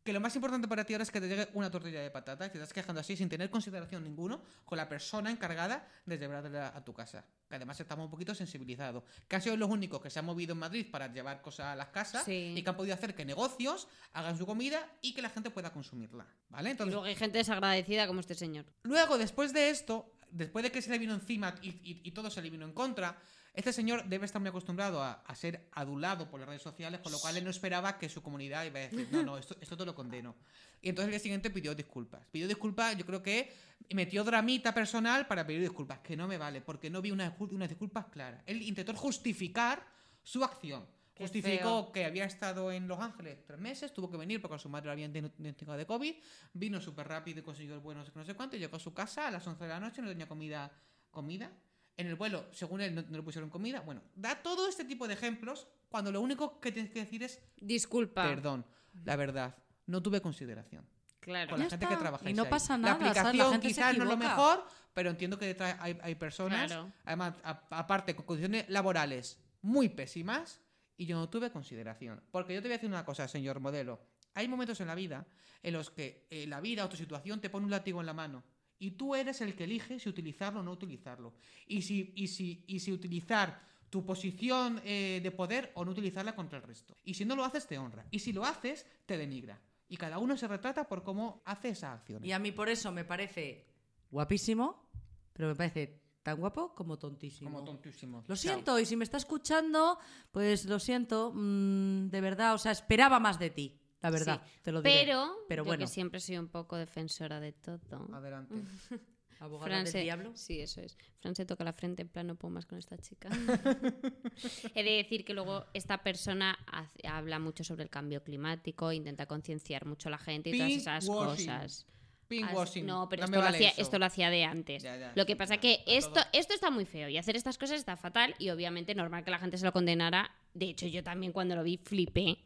[0.09, 2.43] Que lo más importante para ti ahora es que te llegue una tortilla de patata
[2.47, 6.69] y te estás quejando así sin tener consideración ninguno con la persona encargada de llevarla
[6.75, 7.23] a tu casa.
[7.47, 9.03] Que además estamos un poquito sensibilizados.
[9.27, 11.75] Que han sido los únicos que se han movido en Madrid para llevar cosas a
[11.75, 12.55] las casas Sí.
[12.57, 15.71] y que han podido hacer que negocios hagan su comida y que la gente pueda
[15.71, 16.25] consumirla.
[16.49, 16.69] ¿Vale?
[16.69, 18.65] Y Entonces, luego hay gente desagradecida como este señor.
[18.81, 22.31] Luego, después de esto, después de que se le vino encima y, y- y todo
[22.31, 23.15] se le vino en contra,
[23.53, 27.11] este señor debe estar muy acostumbrado a, a ser adulado por las redes sociales, con
[27.11, 29.75] lo cual él no esperaba que su comunidad iba a decir, no, no, esto, esto
[29.75, 30.35] te lo condeno.
[30.81, 32.25] Y entonces el día siguiente pidió disculpas.
[32.31, 33.53] Pidió disculpas, yo creo que
[33.91, 37.69] metió dramita personal para pedir disculpas, que no me vale, porque no vi unas unas
[37.69, 38.41] disculpas claras.
[38.45, 39.85] Él intentó justificar
[40.23, 40.85] su acción.
[41.13, 41.91] Qué Justificó feo.
[41.91, 44.93] que había estado en Los Ángeles tres meses, tuvo que venir porque su madre la
[44.93, 46.15] habían diagnosticado de COVID,
[46.53, 48.79] vino súper rápido y consiguió el bueno, no sé no sé cuánto, y llegó a
[48.79, 50.71] su casa a las 11 de la noche, no tenía comida,
[51.11, 51.51] comida
[51.99, 53.81] en el vuelo, según él, no, no le pusieron comida.
[53.81, 57.39] Bueno, da todo este tipo de ejemplos cuando lo único que tienes que decir es
[57.59, 58.23] Disculpa.
[58.23, 58.65] perdón.
[59.03, 60.87] La verdad, no tuve consideración.
[61.19, 61.49] Claro.
[61.51, 61.95] Con Ya la gente está.
[61.95, 62.99] que trabaja Y no pasa La nada.
[62.99, 66.91] La aplicación quizás no es lo mejor, pero entiendo que detrás hay, hay personas, Claro.
[67.03, 70.61] además, a- aparte, con condiciones laborales muy pésimas,
[70.95, 72.21] y yo no tuve consideración.
[72.31, 73.99] Porque yo te voy a decir una cosa, señor modelo.
[74.35, 75.25] Hay momentos en la vida
[75.63, 78.13] en los que eh, la vida o tu situación te pone un látigo en la
[78.13, 78.43] mano.
[78.79, 81.33] Y tú eres el que elige si utilizarlo o no utilizarlo.
[81.67, 86.35] Y si, y si, y si utilizar tu posición eh, de poder o no utilizarla
[86.35, 86.95] contra el resto.
[87.03, 88.05] Y si no lo haces, te honra.
[88.11, 89.59] Y si lo haces, te denigra.
[89.87, 92.23] Y cada uno se retrata por cómo hace esa acción.
[92.23, 93.65] Y a mí por eso me parece
[94.11, 94.89] guapísimo,
[95.33, 97.49] pero me parece tan guapo como tontísimo.
[97.49, 98.23] Como tontísimo.
[98.27, 99.97] Lo siento, y si me está escuchando,
[100.31, 104.51] pues lo siento, mm, de verdad, o sea, esperaba más de ti, la verdad, Sí.
[104.63, 104.95] te lo diré.
[105.05, 105.81] Pero, Pero yo bueno.
[105.83, 108.07] que siempre soy un poco defensora de todo.
[108.13, 108.53] Adelante.
[109.41, 110.31] Abogada Fran del se- diablo.
[110.35, 110.97] Sí, eso es.
[111.21, 113.29] Fran se toca la frente en plan, no puedo más con esta chica.
[114.75, 119.25] He de decir que luego esta persona hace- habla mucho sobre el cambio climático, intenta
[119.27, 121.45] concienciar mucho a la gente y todas esas Pinkwashing.
[121.47, 121.85] cosas.
[122.27, 122.83] Pinkwashing.
[122.83, 124.83] As- No, pero No esto, me lo vale hacía, esto lo hacía de antes.
[124.83, 126.23] Ya, ya, lo que sí, pasa ya, que esto, todo.
[126.33, 129.39] esto está muy feo y hacer estas cosas está fatal y obviamente normal que la
[129.39, 130.31] gente se lo condenara.
[130.53, 132.39] De hecho, yo también cuando lo vi flipé.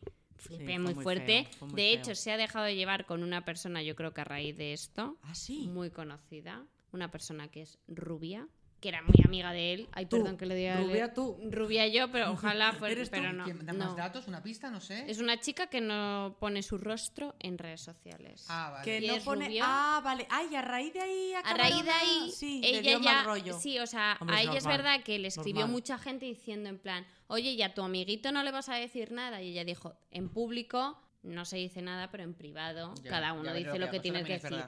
[0.43, 1.43] Flipé muy, muy fuerte.
[1.45, 1.99] feo, fue muy de feo.
[2.01, 4.73] hecho, se ha dejado de llevar con una persona, yo creo que a raíz de
[4.73, 5.67] esto, Ah, sí.
[5.67, 8.47] muy conocida, una persona que es rubia,
[8.83, 9.87] que era muy amiga de él.
[9.93, 10.75] Ay, Tú, perdón que le diga.
[10.75, 11.39] rubia tú.
[11.49, 12.93] Rubia yo, pero ojalá fuera.
[12.93, 13.15] ¿Eres tú?
[13.15, 13.45] pero no.
[13.45, 13.85] ¿Quién da no.
[13.85, 14.27] más datos?
[14.27, 14.69] ¿Una pista?
[14.69, 15.09] No sé.
[15.09, 18.45] Es una chica que no pone su rostro en redes sociales.
[18.49, 18.83] Ah, vale.
[18.83, 19.45] Que ¿Y no es pone.
[19.47, 19.63] rubio?
[19.65, 20.27] Ah, vale.
[20.29, 21.31] Ay, a raíz de ahí.
[21.45, 23.13] A raíz de ahí, Sí, le ella dio ya.
[23.13, 23.57] mal rollo.
[23.57, 25.71] Sí, o sea, Hombre, a es ella es normal, verdad que le escribió normal.
[25.71, 29.13] mucha gente diciendo en plan, oye, ¿y a tu amiguito no le vas a decir
[29.13, 29.41] nada?
[29.41, 33.53] Y ella dijo, en público no se dice nada, pero en privado Ya, cada uno
[33.53, 34.65] dice lo lo que pasa, tiene que es decir.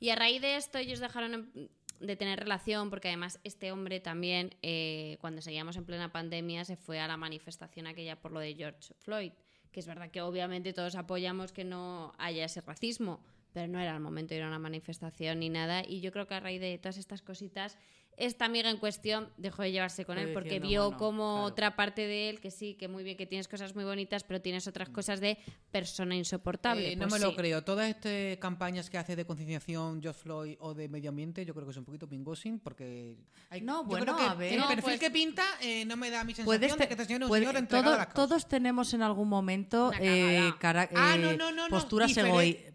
[0.00, 1.70] Y a raíz de esto ellos dejaron en-
[2.00, 6.76] de tener relación porque además este hombre también, eh, cuando seguíamos en plena pandemia, se
[6.76, 9.32] fue a la manifestación aquella por lo de George Floyd.
[9.72, 13.20] Que es verdad que obviamente todos apoyamos que no haya ese racismo,
[13.52, 15.82] pero no era el momento de ir a una manifestación ni nada.
[15.86, 17.76] Y yo creo que a raíz de todas estas cositas,
[18.18, 21.44] esta amiga en cuestión dejó de llevarse con él porque diciendo, vio bueno, como claro.
[21.46, 24.40] otra parte de él que sí, que muy bien, que tienes cosas muy bonitas, pero
[24.40, 25.38] tienes otras cosas de
[25.70, 26.92] persona insoportable.
[26.92, 27.62] Eh, no Pues me lo creo.
[27.62, 31.64] Todas estas campañas que hace de concienciación George Floyd o de medio ambiente, yo creo
[31.66, 33.16] que es un poquito pingossing porque.
[33.50, 34.52] hay- No, yo bueno, creo que a ver.
[34.54, 36.94] El No, perfil pues- que pinta eh, no me da mi sensación de te- que
[36.94, 40.88] este señor es un puede- señor todo- a todos tenemos en algún momento eh, cara-
[40.94, 42.12] Ah, eh, no, no, posturas,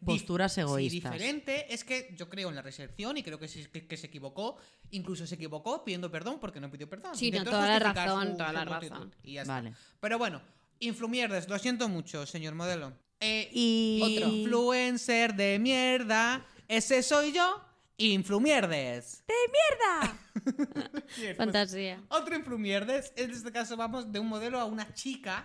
[0.05, 1.11] posturas sí, egoístas.
[1.11, 4.07] diferente es que yo creo en la recepción y creo que se, que, que se
[4.07, 4.57] equivocó.
[4.91, 7.15] Incluso se equivocó pidiendo perdón porque no pidió perdón.
[7.15, 9.15] Sí, no, Intentó toda la razón, su- toda su la razón.
[9.23, 9.53] Y ya está.
[9.55, 9.73] Vale.
[9.99, 10.41] Pero bueno,
[10.79, 12.93] influmierdes, lo siento mucho, señor modelo.
[13.19, 14.27] Eh, Y Otro.
[14.29, 16.45] Influencer de mierda.
[16.67, 17.61] Ese soy yo.
[17.97, 19.23] Influmierdes.
[19.27, 22.01] Bien, pues, Fantasía.
[22.09, 23.13] otro influmierdes.
[23.15, 25.43] En este caso vamos de un modelo a una chica.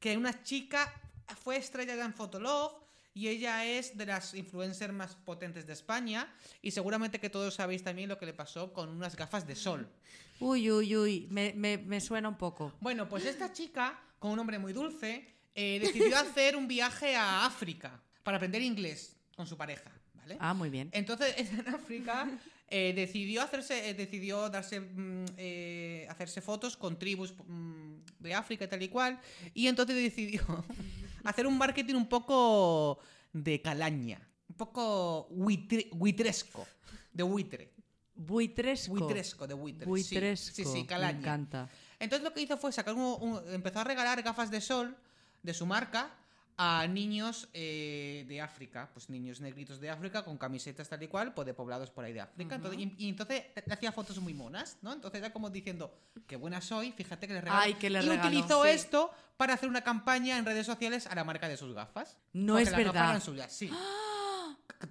[0.00, 0.92] Que una chica
[1.42, 2.72] fue estrella ya en Fotolog.
[3.14, 6.32] Y ella es de las influencers más potentes de España.
[6.62, 9.88] Y seguramente que todos sabéis también lo que le pasó con unas gafas de sol.
[10.40, 12.72] Uy, uy, uy, me, me- me suena un poco.
[12.80, 17.44] Bueno, pues esta chica, con un nombre muy dulce, eh, decidió hacer un viaje a
[17.44, 20.36] África para aprender inglés con su pareja, ¿vale?
[20.38, 20.88] Ah, muy bien.
[20.92, 22.28] Entonces, en África
[22.68, 28.66] eh, decidió hacerse, eh, decidió darse, mm, eh, hacerse fotos con tribus mm, de África
[28.66, 29.18] y tal y cual,
[29.54, 30.42] y entonces decidió
[31.24, 32.98] hacer un marketing un poco
[33.32, 36.66] de calaña, un poco buitre- buitresco,
[37.12, 37.72] de buitre,
[38.14, 38.94] Buitresco.
[38.94, 39.84] buitresco de buitre.
[39.84, 39.88] sí.
[39.90, 40.54] Buitresco.
[40.56, 41.18] Sí, sí, Me calaña.
[41.18, 41.68] encanta.
[42.00, 44.96] Entonces lo que hizo fue sacar un, un- empezó a regalar gafas de sol
[45.42, 46.10] de su marca
[46.60, 51.32] a niños eh, de África, pues niños negritos de África con camisetas tal y cual,
[51.32, 52.56] pues de poblados por ahí de África.
[52.56, 54.92] entonces, y, y entonces le hacía fotos muy monas, ¿no?
[54.92, 55.94] Entonces era como diciendo,
[56.26, 57.62] qué buena soy, fíjate que le regaló.
[57.62, 58.70] Ay, que le y regaló, utilizó sí.
[58.70, 62.18] esto para hacer una campaña en redes sociales a la marca de sus gafas.
[62.32, 63.10] No es las gafas verdad.
[63.10, 63.70] eran suyas, sí.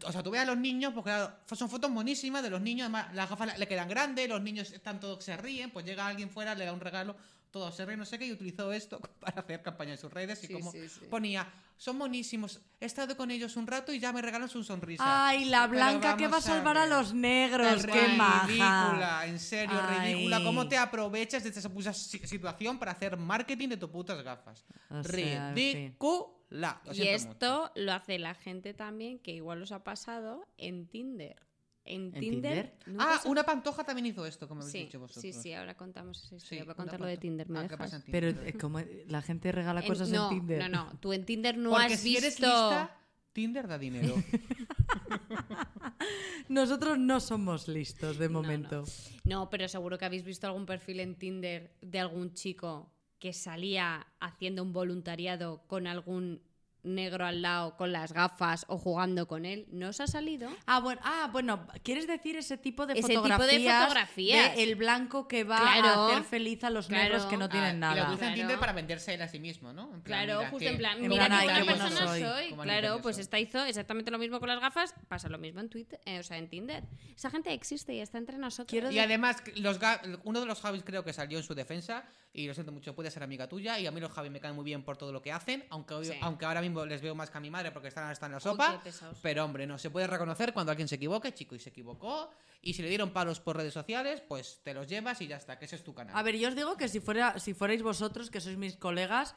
[0.06, 1.12] O sea, tú ves a los niños, porque
[1.54, 5.02] son fotos monísimas de los niños, además las gafas le quedan grandes, los niños están
[5.02, 7.16] todos se ríen, pues llega alguien fuera, le da un regalo,
[7.52, 10.48] todos se no sé qué, y utilizó esto para hacer campaña en sus redes y
[10.48, 11.06] Sí, como sí, sí.
[11.10, 15.04] ponía, son monísimos, he estado con ellos un rato y ya me regalan su sonrisa.
[15.06, 17.86] Ay, la blanca que va a salvar a, los negros.
[17.86, 18.48] Qué maja.
[18.48, 20.14] ridícula, en serio, Ay.
[20.14, 20.44] ridícula.
[20.44, 24.66] ¿Cómo te aprovechas de esa situación para hacer marketing de tus putas gafas?
[24.90, 25.54] O sea.
[25.54, 26.82] Ridícula.
[26.94, 27.72] Y esto mucho.
[27.76, 31.47] lo hace la gente también, que igual os ha pasado en Tinder.
[31.88, 32.74] En, ¿En Tinder.
[33.00, 35.22] Ah, una pantoja también hizo esto, como habéis Sí, dicho vosotros.
[35.22, 36.64] sí, sí, ahora contamos esa Sí, historia.
[36.66, 37.18] Voy a contar lo de.
[37.18, 37.92] Tinder, ¿me Ah, ¿qué dejas?
[37.92, 38.48] pasa en Pero Tinder?
[38.48, 40.70] eh, como la gente regala En- cosas no, en Tinder.
[40.70, 42.26] No, no, tú en Tinder no Porque has si visto...
[42.26, 42.98] eres lista,
[43.34, 44.16] Tinder da dinero.
[46.50, 48.42] Nosotros no somos listos de No, no.
[48.42, 48.84] momento.
[49.26, 54.08] No, pero seguro que habéis visto algún perfil en Tinder de algún chico que salía
[54.20, 56.42] haciendo un voluntariado con algún
[56.84, 59.68] negro al lado con las gafas o jugando con él.
[59.72, 60.50] ¿No os ha salido?
[60.66, 63.82] Ah, bueno, ah, bueno, ¿quieres decir ese tipo de Ese tipo de fotografías?
[63.84, 64.56] fotografías.
[64.56, 65.88] de el blanco que va Claro.
[65.88, 67.30] a hacer feliz a los negros Claro.
[67.30, 68.12] que no Ah, tienen Y lo nada.
[68.12, 68.36] en Claro.
[68.36, 69.94] Tinder para venderse él a sí mismo, ¿no?
[69.94, 72.54] En plan, Claro, mira, justo que- en plan, mira qué buena persona soy.
[72.54, 73.22] Claro, pues soy.
[73.24, 76.24] esta hizo exactamente lo mismo con las gafas, pasa lo mismo en Twitter, eh, o
[76.24, 76.84] sea, en Tinder.
[77.16, 78.70] Esa gente existe y está entre nosotros.
[78.70, 79.80] Quiero Y además, los
[80.24, 83.10] uno de los Javis creo que salió en su defensa, y lo siento mucho, puede
[83.10, 85.22] ser amiga tuya, y a mí los Javis me caen muy bien por todo lo
[85.22, 86.14] que hacen, aunque, hoy- Sí.
[86.22, 88.40] aunque ahora mismo les veo más que a mi madre porque están, están en la
[88.40, 88.82] sopa.
[89.22, 92.30] pero hombre, no se puede reconocer cuando alguien se equivoque, chico, y se equivocó,
[92.62, 95.58] y si le dieron palos por redes sociales, pues te los llevas y ya está,
[95.58, 96.16] que ese es tu canal.
[96.16, 99.36] A ver, yo os digo que si fuera, si fuerais vosotros, que sois mis colegas,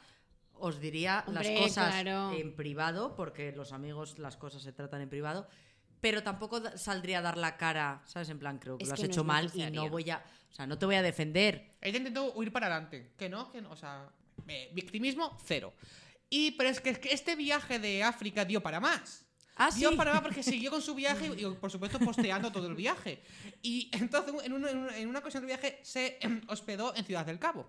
[0.53, 2.33] os diría Hombre, las cosas claro.
[2.33, 5.47] en privado, porque los amigos las cosas se tratan en privado,
[6.01, 8.29] pero tampoco saldría a dar la cara, ¿sabes?
[8.29, 10.09] En plan, creo que Es lo has que no hecho es mal y no voy
[10.09, 11.75] a, o sea, no te voy a defender.
[11.79, 13.13] Ella intentó huir para adelante.
[13.17, 13.71] Que no, que no.
[13.71, 14.09] O sea,
[14.47, 15.73] eh, victimismo, cero.
[16.31, 19.25] Y, pero es que, es que este viaje de África dio para más.
[19.57, 19.95] Ah, Dio sí.
[19.97, 23.21] para más porque siguió con su viaje y, por supuesto, posteando todo el viaje.
[23.61, 26.17] Y entonces, en una, en una- en una ocasión del viaje, se
[26.47, 27.67] hospedó en Ciudad del Cabo.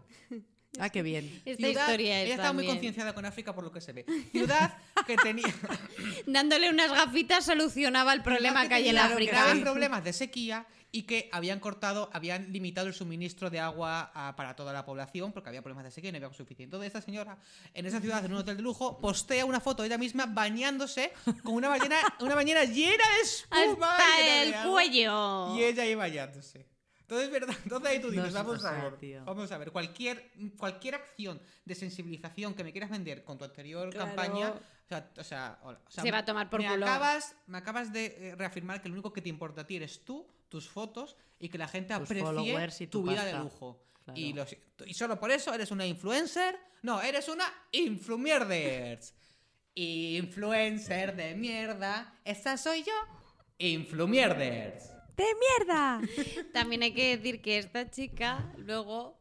[0.79, 1.43] Ah, qué bien.
[1.45, 4.07] Esta Ciudad- historia es Ella estaba muy concienciada con África por lo que se ve.
[4.31, 4.75] Ciudad
[5.07, 5.53] que tenía.
[6.27, 9.33] Dándole unas gafitas solucionaba el problema ciudad que hay en África.
[9.45, 14.35] graves problemas de sequía y que habían cortado, habían limitado el suministro de agua ah,
[14.37, 16.65] para toda la población porque había problemas de sequía y no había agua suficiente.
[16.65, 17.39] Entonces esta señora
[17.73, 21.13] en esa ciudad, en un hotel de lujo, postea una foto de ella misma bañándose
[21.43, 23.97] con una bañera, una bañera llena de espuma.
[23.97, 25.57] Hasta llena de el agua, cuello.
[25.57, 26.72] Y ella ahí bañándose.
[27.13, 27.57] Entonces, ¿verdad?
[27.65, 29.25] Entonces ahí tú dices, es- vamos a ver, tío.
[29.25, 33.91] vamos a ver, cualquier, cualquier acción de sensibilización que me quieras vender con tu anterior
[33.91, 34.07] Claro.
[34.15, 36.87] campaña, o sea, o sea, hola, o sea, Se va a tomar por me culo.
[36.87, 40.05] Acabas, me acabas de eh, reafirmar que lo único que te importa a ti eres
[40.05, 43.83] tú, tus fotos y que la gente Tus aprecie y tu, tu vida de lujo.
[44.05, 44.19] Claro.
[44.87, 46.59] Y solo por eso eres una influencer.
[46.83, 49.15] No, eres una influmierders.
[49.75, 52.15] influencer de mierda.
[52.25, 52.93] Esta soy yo.
[53.59, 54.91] Influmierders.
[55.17, 55.25] ¡De
[55.59, 56.01] mierda!
[56.53, 59.19] También hay que decir que esta chica luego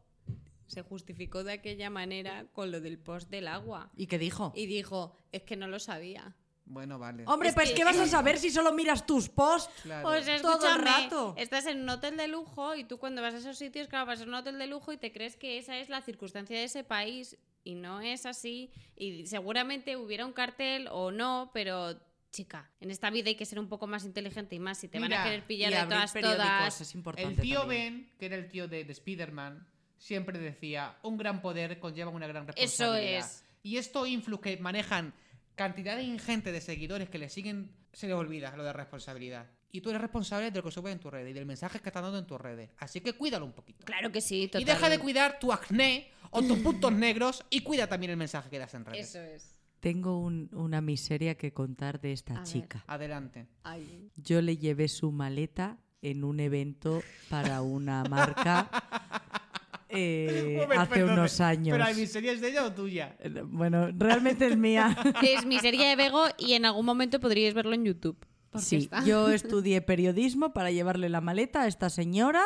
[0.67, 3.91] se justificó de aquella manera con lo del post del agua.
[3.97, 4.53] ¿Y qué dijo?
[4.55, 6.35] Y dijo, es que no lo sabía.
[6.63, 7.25] Bueno, vale.
[7.27, 9.69] Hombre, Es pues que- ¿qué vas a saber si solo miras tus posts?
[9.83, 10.09] Claro.
[10.23, 11.33] Sea, Todo el escúchame, rato.
[11.37, 14.21] estás en un hotel de lujo y tú cuando vas a esos sitios, claro, vas
[14.21, 16.85] a un hotel de lujo y te crees que esa es la circunstancia de ese
[16.85, 18.71] país y no es así.
[18.95, 21.99] Y seguramente hubiera un cartel o no, pero
[22.31, 24.99] chica, en esta vida hay que ser un poco más inteligente y más si te
[24.99, 26.81] van a querer pillar y de abrir todas todas.
[26.81, 27.93] es importante El tío también.
[27.97, 29.67] Ben, que era el tío de, de Spider-Man,
[29.97, 32.53] siempre decía, un gran poder conlleva una gran Eso
[32.93, 33.19] responsabilidad.
[33.25, 33.43] es.
[33.63, 35.13] Y estos influx que manejan
[35.55, 39.47] cantidad ingente de seguidores que le siguen, se les olvida lo de responsabilidad.
[39.73, 41.89] Y tú eres responsable de lo que subes en tus redes y del mensaje que
[41.89, 42.69] estás dando en tus redes.
[42.77, 43.85] Así que cuídalo un poquito.
[43.85, 44.73] Claro que sí, Y totalmente.
[44.73, 48.59] deja de cuidar tu acné o tus puntos negros y cuida también el mensaje que
[48.59, 49.09] das en redes.
[49.09, 49.55] Eso es.
[49.81, 52.45] Tengo un- una miseria que contar de esta A ver.
[52.47, 52.83] chica.
[52.87, 53.47] Adelante.
[53.63, 54.09] Ay.
[54.15, 58.69] Yo le llevé su maleta en un evento para una marca
[59.89, 61.77] eh, hace perdón, unos años.
[61.77, 63.17] ¿Pero la miseria es de ella o tuya?
[63.45, 64.95] Bueno, realmente es mía.
[65.21, 68.17] Es miseria de Bego y en algún momento podríais verlo en YouTube.
[68.57, 69.03] Sí, está.
[69.03, 72.43] yo estudié periodismo para llevarle la maleta a esta señora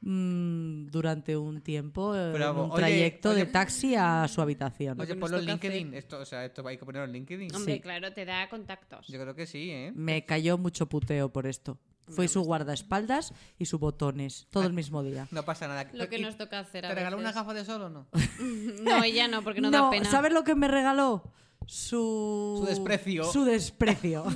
[0.00, 5.00] mm, durante un tiempo eh, un oye, trayecto oye, de taxi a su habitación.
[5.00, 5.70] Oye, nos ponlo en hacer.
[5.70, 5.94] LinkedIn.
[5.94, 7.54] Esto, o sea, esto hay que ponerlo en LinkedIn.
[7.54, 7.80] Hombre, Sí.
[7.80, 9.06] claro, te da contactos.
[9.08, 9.92] Yo creo que sí, ¿eh?
[9.94, 11.78] Me cayó mucho puteo por esto.
[12.08, 15.26] Fue su guardaespaldas y su botones, todo el mismo día.
[15.32, 15.88] No pasa nada.
[15.92, 18.06] Lo que ¿Y nos toca hacer a ¿Te regaló una gafa de sol o no?
[18.82, 20.08] No, ella no, porque no, da pena.
[20.08, 21.24] ¿sabes lo que me regaló?
[21.66, 22.58] Su...
[22.60, 23.24] Su desprecio.
[23.24, 24.24] Su desprecio.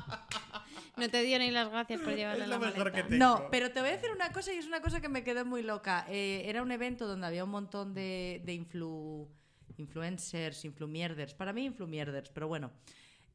[1.06, 3.06] No te dio ni las gracias por llevarle la maleta.
[3.10, 5.44] No, pero te voy a decir una cosa y es una cosa que me quedó
[5.44, 6.06] muy loca.
[6.08, 9.28] Eh, era un evento donde había un montón de, de influ-
[9.76, 11.34] influencers, influmierders.
[11.34, 12.70] Para mí, influmierders, pero bueno.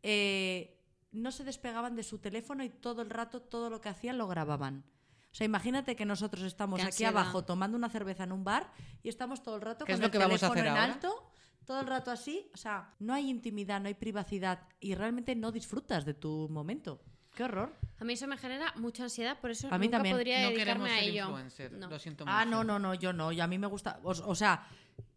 [0.03, 0.74] Eh,
[1.11, 4.28] no se despegaban de su teléfono y todo el rato todo lo que hacían lo
[4.28, 4.84] grababan.
[5.32, 8.72] O sea, imagínate que nosotros estamos aquí abajo tomando una cerveza en un bar
[9.03, 10.65] y estamos todo el rato ¿Qué con es lo el que vamos a teléfono hacer
[10.72, 10.93] en ahora?
[10.93, 11.32] alto,
[11.65, 12.49] todo el rato así.
[12.53, 17.01] O sea, no hay intimidad, no hay privacidad y realmente no disfrutas de tu momento.
[17.38, 17.71] ¡Qué horror!
[17.99, 20.15] A mí eso me genera mucha ansiedad, por eso A mí nunca también.
[20.15, 21.23] podría no queremos dedicarme a ser ello.
[21.25, 21.71] influencer.
[21.73, 21.88] No.
[21.88, 22.35] Lo siento mucho.
[22.35, 23.31] Ah, no, no, no, yo no.
[23.31, 23.99] Y a mí me gusta.
[24.03, 24.67] os- o sea,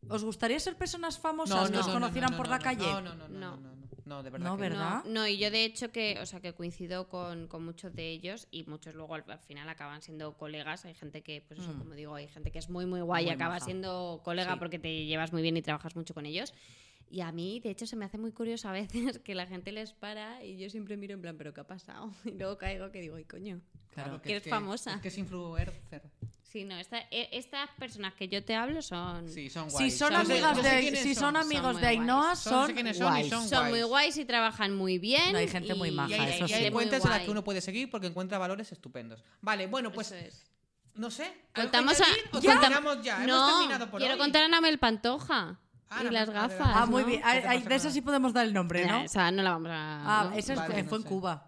[0.08, 2.84] ¿os gustaría ser personas famosas que os conocieran por la calle?
[2.86, 3.56] No, no, no, no, No.
[3.56, 4.46] no, no, no, no, de verdad.
[4.50, 5.04] No, que ¿verdad?
[5.06, 8.10] No, no, y yo de hecho que, o sea, que coincido con, con muchos de
[8.10, 10.84] ellos y muchos luego al, al final acaban siendo colegas.
[10.84, 11.78] Hay gente que, pues eso, Mm.
[11.78, 13.64] como digo, hay gente que es muy, muy guay y acaba maja.
[13.64, 14.58] siendo colega Sí.
[14.58, 16.52] porque te llevas muy bien y trabajas mucho con ellos.
[17.12, 19.72] Y a mí, de hecho, se me hace muy curioso a veces que la gente
[19.72, 22.12] les para y yo siempre miro en plan, ¿pero qué ha pasado?
[22.24, 23.60] Y luego caigo que digo, ay, coño.
[23.92, 24.94] Claro, que eres famosa.
[24.94, 26.02] Es que es influencer.
[26.42, 29.98] Sí, no, esta- e- estas personas que yo te hablo son, Sí, son Si guays.
[29.98, 30.72] son Son amigas guays.
[30.74, 32.38] de, quiénes si son, son son amigos muy de Ainhoa, guays.
[32.38, 33.28] Son- son, sé quiénes son y guays.
[33.30, 34.16] son son muy guays.
[34.16, 35.32] y trabajan muy bien.
[35.32, 37.42] No, hay gente muy maja, Y hay, eso y hay cuentas en las que uno
[37.44, 39.22] puede seguir porque encuentra valores estupendos.
[39.40, 40.44] Vale, bueno, pues Eso es.
[40.94, 41.24] no sé.
[41.24, 42.04] ¿algo Contamos a...
[42.36, 42.52] o ¿Ya?
[42.60, 43.18] terminamos ya.
[43.26, 44.20] No, Hemos terminado por quiero hoy.
[44.20, 45.60] contar a Anabel Pantoja
[45.90, 46.58] Ah, y la las gafas.
[46.60, 47.08] Ah, muy ¿no?
[47.08, 47.20] bien.
[47.20, 49.04] ¿Qué te Ay, ay, pasa de esa con- sí podemos dar el nombre, Ya, ¿no?
[49.04, 50.20] O sea, no la vamos a...
[50.20, 50.36] Ah, ¿no?
[50.36, 51.08] esa es- Vale, fue no en sé.
[51.08, 51.46] Cuba.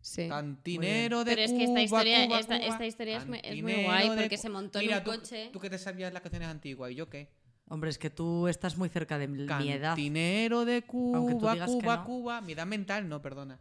[0.00, 0.28] Sí.
[0.28, 2.68] Cantinero de Pero es que esta Cuba, historia- Cuba, esta- Cuba.
[2.68, 5.50] esta historia es muy- es muy Cantinero guay porque se montó en un tú- coche.
[5.52, 7.30] Tú que te sabías las canciones antiguas, ¿y yo qué?
[7.68, 9.90] Hombre, es que tú estás muy cerca de mi edad.
[9.90, 12.04] Cantinero de Aunque tú Cuba, digas que Cuba, no.
[12.04, 12.40] Cuba.
[12.42, 13.58] Mi edad mental, no, perdona.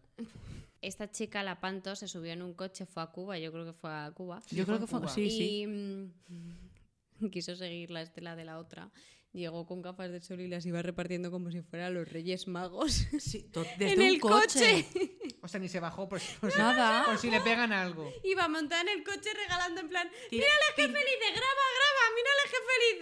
[0.81, 3.71] Esta chica, la Panto, se subió en un coche, fue a Cuba, yo creo que
[3.71, 4.41] fue a Cuba.
[4.41, 4.99] Sí, Yo creo que fue.
[4.99, 5.09] Cuba.
[5.11, 5.61] Sí, sí.
[5.61, 6.11] y mm,
[7.31, 8.89] quiso seguir la estela de la otra.
[9.33, 13.07] Llegó con gafas de sol y las iba repartiendo como si fueran los Reyes Magos.
[13.19, 14.85] Sí, to- desde en un el coche.
[15.41, 17.03] O sea, ni se bajó por, si- por si- Nada.
[17.05, 18.11] por si le pegan algo.
[18.23, 22.43] Iba montada en el coche regalando en plan, Ti- mírale qué felices, graba, graba, mírale
[22.51, 22.57] qué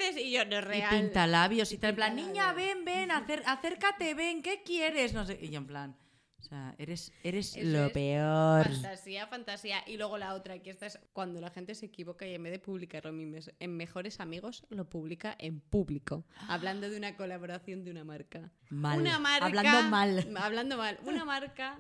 [0.08, 0.26] felices.
[0.26, 1.00] Y yo, no es Y real.
[1.02, 1.90] pintalabios y tal.
[1.90, 5.12] En plan, niña, ven, ven, acer- acércate, ven, ¿qué quieres?
[5.14, 5.38] No sé.
[5.42, 5.98] Y yo en plan,
[6.42, 8.64] o sea, eres, eres Eso lo es peor.
[8.64, 9.84] Fantasía, fantasía.
[9.86, 12.52] Y luego la otra, que esta es cuando la gente se equivoca y en vez
[12.52, 16.26] de publicarlo en Mejores Amigos, lo publica en público.
[16.48, 18.52] Hablando de una colaboración de una marca.
[18.70, 19.00] Mal.
[19.00, 19.46] Una marca.
[19.46, 20.38] Hablando mal.
[20.38, 21.00] Hablando mal.
[21.04, 21.80] Una marca.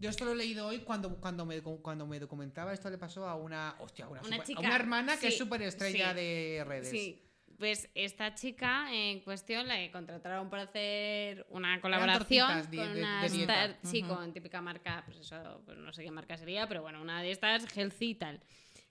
[0.00, 2.72] Yo esto lo he leído hoy cuando, cuando, me, cuando me documentaba.
[2.72, 3.76] Esto le pasó a una.
[3.78, 6.90] Hostia, una, Una super- chica, a una hermana que es súper estrella sí, de redes.
[6.90, 7.22] Sí.
[7.60, 13.00] Pues esta chica en cuestión la que contrataron para hacer una colaboración de- con de-
[13.00, 13.64] una de dieta.
[13.66, 17.02] star- sí, con típica marca, pues eso, pues no sé qué marca sería, pero bueno,
[17.02, 18.40] una de estas, healthy y tal.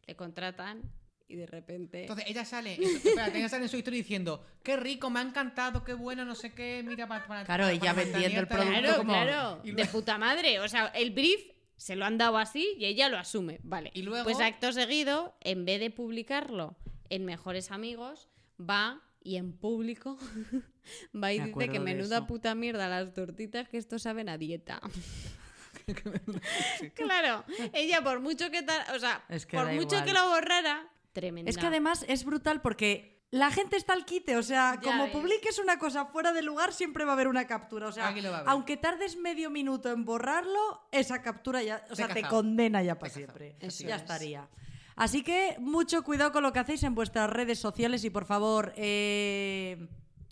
[0.05, 0.84] Le contratan
[1.28, 2.01] y de repente.
[2.01, 5.84] Entonces ella sale, espérate, ella sale en su historia diciendo, qué rico, me ha encantado,
[5.84, 8.55] qué bueno, no sé qué, mira para, para Claro, para- ella para vendiendo el Montañeta".
[8.55, 10.59] producto Claro, como- claro, Y de luego- puta madre.
[10.59, 11.41] O sea, el brief
[11.76, 13.59] se lo han dado así y ella lo asume.
[13.63, 13.89] Vale.
[13.95, 16.76] Y luego- Pues acto seguido, en vez de publicarlo
[17.09, 18.28] en Mejores Amigos,
[18.60, 20.18] va y en público
[21.16, 24.82] va y Me dice que menuda puta mierda las tortitas que estos saben a dieta.
[26.95, 27.43] claro,
[27.74, 30.05] ella por mucho que tal, o sea, Es que por mucho igual.
[30.05, 31.49] que lo borrara, tremenda.
[31.49, 35.03] Es que además es brutal porque la gente está al quite, o sea, Ya como
[35.05, 35.14] ves.
[35.14, 37.88] publiques una cosa fuera de lugar, siempre va a haber una captura.
[37.88, 38.14] O sea,
[38.47, 42.97] aunque tardes medio minuto en borrarlo, esa captura ya, o Te sea, te condena ya
[42.97, 43.55] para siempre.
[43.60, 44.01] Eso ya es.
[44.01, 44.47] estaría.
[45.00, 48.74] Así que mucho cuidado con lo que hacéis en vuestras redes sociales y por favor,
[48.76, 49.88] eh,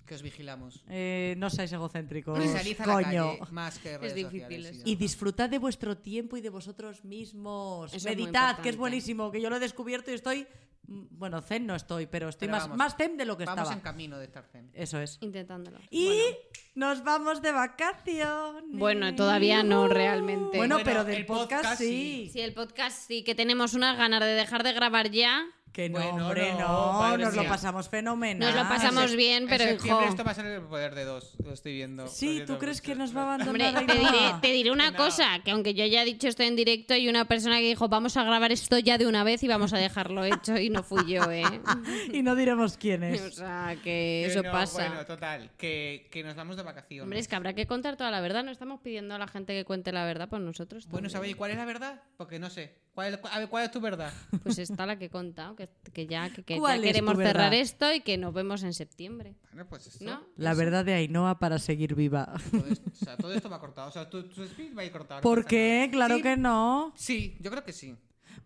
[0.07, 0.83] Que os vigilamos.
[0.89, 2.39] eh, no seáis egocéntricos.
[2.43, 3.37] Y salid a la coño.
[3.37, 4.81] calle, más que redes difícil sociales.
[4.85, 7.93] Y disfrutad de vuestro tiempo y de vosotros mismos.
[7.93, 10.47] Eso es Meditad, que es buenísimo, que yo lo he descubierto y estoy.
[10.87, 13.43] mm, Bueno, zen no estoy, pero estoy Pero más, vamos, más zen de lo que
[13.43, 13.75] Vamos estaba.
[13.75, 14.69] en camino de estar zen.
[14.73, 15.17] Eso es.
[15.19, 15.79] Intentándolo.
[15.91, 16.37] Y Bueno.
[16.75, 18.63] nos vamos de vacaciones.
[18.79, 20.57] Bueno, todavía no, realmente.
[20.57, 22.29] Bueno, Bueno, pero del el podcast, podcast sí.
[22.31, 25.45] Sí, el podcast sí que tenemos unas ganas de dejar de grabar ya.
[25.77, 28.51] Que no, Bueno, hombre, no, Nos lo pasamos fenomenal.
[28.51, 30.09] Nos lo pasamos En bien, pero en septiembre hijo.
[30.11, 32.07] esto va a ser el poder de dos, lo estoy viendo.
[32.07, 34.97] Sí, ¿tú crees que nos va a abandonar Hombre, te diré, te diré una No.
[34.97, 38.17] cosa, que aunque yo haya dicho esto en directo, hay una persona que dijo, vamos
[38.17, 41.05] a grabar esto ya de una vez y vamos a dejarlo hecho, y no fui
[41.13, 41.43] yo, ¿eh?
[42.11, 43.35] Y no diremos quién O es.
[43.35, 44.87] sea, que eso no, pasa.
[44.87, 47.03] Bueno, total, que, que nos vamos de vacaciones.
[47.03, 49.53] Hombre, es que habrá que contar toda la verdad, no estamos pidiendo a la gente
[49.53, 51.11] que cuente la verdad, pues nosotros Bueno, también.
[51.11, 52.01] ¿sabéis cuál es la verdad?
[52.17, 52.86] Porque no sé.
[52.97, 54.11] ¿Cuál es, a ver, ¿cuál es tu verdad?
[54.41, 56.87] Pues está la que he contado, que, que ya, que, que ya ¿Cuál es tu
[56.87, 60.23] queremos cerrar esto y que nos vemos en septiembre, Bueno, pues ¿no?
[60.35, 62.33] La verdad de Ainhoa para seguir viva.
[62.49, 63.89] todo, esto, o sea, todo esto va cortado.
[63.89, 65.21] O sea, tu, tu speech va a ir cortado.
[65.21, 65.81] ¿Por qué?
[65.81, 65.91] nada.
[65.91, 66.93] Claro Sí, que no.
[66.95, 67.95] Sí, yo creo que sí.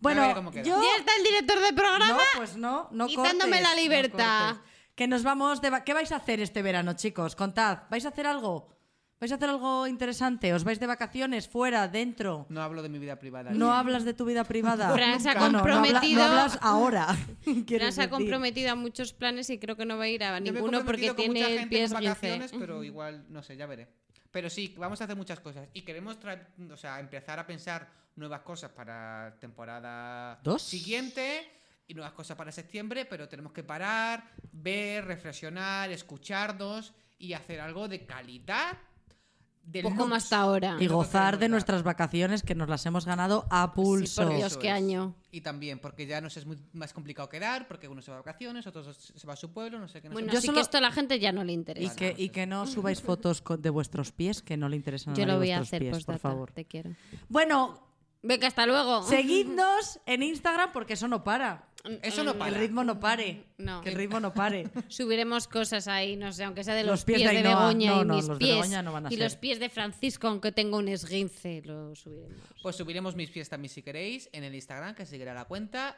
[0.02, 0.82] Bueno, yo...
[0.82, 2.08] Ya está el director de programa.
[2.10, 4.56] No, pues no, no Quitándome cortes, la libertad.
[4.96, 5.72] que nos vamos de...
[5.86, 7.38] ¿Qué vais a hacer este verano, chicos?
[7.38, 7.84] Contad.
[7.90, 8.68] ¿Vais a hacer algo?
[9.22, 10.52] ¿Vais a hacer algo interesante?
[10.52, 11.48] ¿Os vais de vacaciones?
[11.48, 11.88] ¿Fuera?
[11.88, 12.48] ¿Dentro?
[12.50, 13.52] No hablo de mi vida privada.
[13.52, 14.92] ¿No hablas de tu vida privada?
[14.92, 17.06] Fran se ha Bueno, no habla- comprometido- No, hablas ahora.
[17.68, 20.40] Fran se ha comprometido a muchos planes y creo que no va a ir a
[20.40, 23.26] Yo me he ninguno porque comprometido con mucha tiene el gente pie vacaciones, pero igual,
[23.30, 23.88] no sé, ya veré.
[24.32, 25.70] Pero sí, vamos a hacer muchas cosas.
[25.74, 26.18] Y queremos
[26.72, 30.64] o sea, empezar a pensar nuevas cosas para temporada ¿Dos?
[30.64, 31.48] siguiente
[31.88, 37.88] y nuevas cosas para septiembre, pero tenemos que parar, ver, reflexionar, escucharnos y hacer algo
[37.88, 38.76] de calidad.
[39.64, 40.76] De Poco más hasta ahora.
[40.80, 44.24] Y gozar de nuestras vacaciones que nos las hemos ganado a pulso.
[44.28, 44.74] por Dios, qué es.
[44.74, 45.16] año.
[45.32, 48.24] Y también, porque ya nos es muy más complicado quedar, porque uno se va de
[48.24, 50.10] vacaciones, otro se va a su pueblo, no sé qué.
[50.10, 51.56] No sé Bueno, Yo sí solo- que esto a la gente ya no le Y
[51.56, 51.96] interesa.
[51.96, 55.22] que, y que no subáis fotos de vuestros pies que no le interesan a Yo
[55.26, 56.52] nadie lo voy a hacer, pies, postdata, por favor.
[56.52, 56.92] te quiero.
[57.30, 57.88] Bueno,
[58.24, 59.02] Venga, hasta luego.
[59.04, 61.68] seguidnos en Instagram porque eso no para.
[62.02, 62.52] Eso no para.
[62.52, 63.44] Que el ritmo no pare.
[63.58, 63.82] No.
[63.82, 64.70] Que el ritmo no pare.
[64.88, 67.68] Subiremos cosas ahí, no sé, aunque sea de Los los, pies pies, de de, Ainhoa.
[67.68, 68.56] Begoña No, y no, mis los de pies.
[68.56, 69.24] Begoña no van a y ser.
[69.24, 72.38] los pies de Francisco, aunque tengo un esguince, lo subiremos.
[72.62, 75.98] Pues subiremos mis pies también si queréis en el Instagram, que seguirá la cuenta.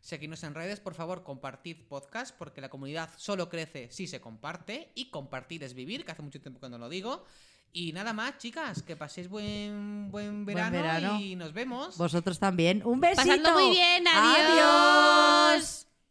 [0.00, 4.90] Seguidnos en redes, por favor, compartid podcast, porque la comunidad solo crece si se comparte.
[4.94, 7.24] Y compartir es vivir, que hace mucho tiempo que no lo digo.
[7.72, 11.20] Y nada más, chicas, que paséis buen, buen verano, verano.
[11.20, 11.96] y nos vemos.
[11.96, 12.82] Vosotros también.
[12.84, 13.22] Un besito.
[13.28, 15.54] Pasadlo muy bien, Adiós.
[15.54, 15.86] adiós.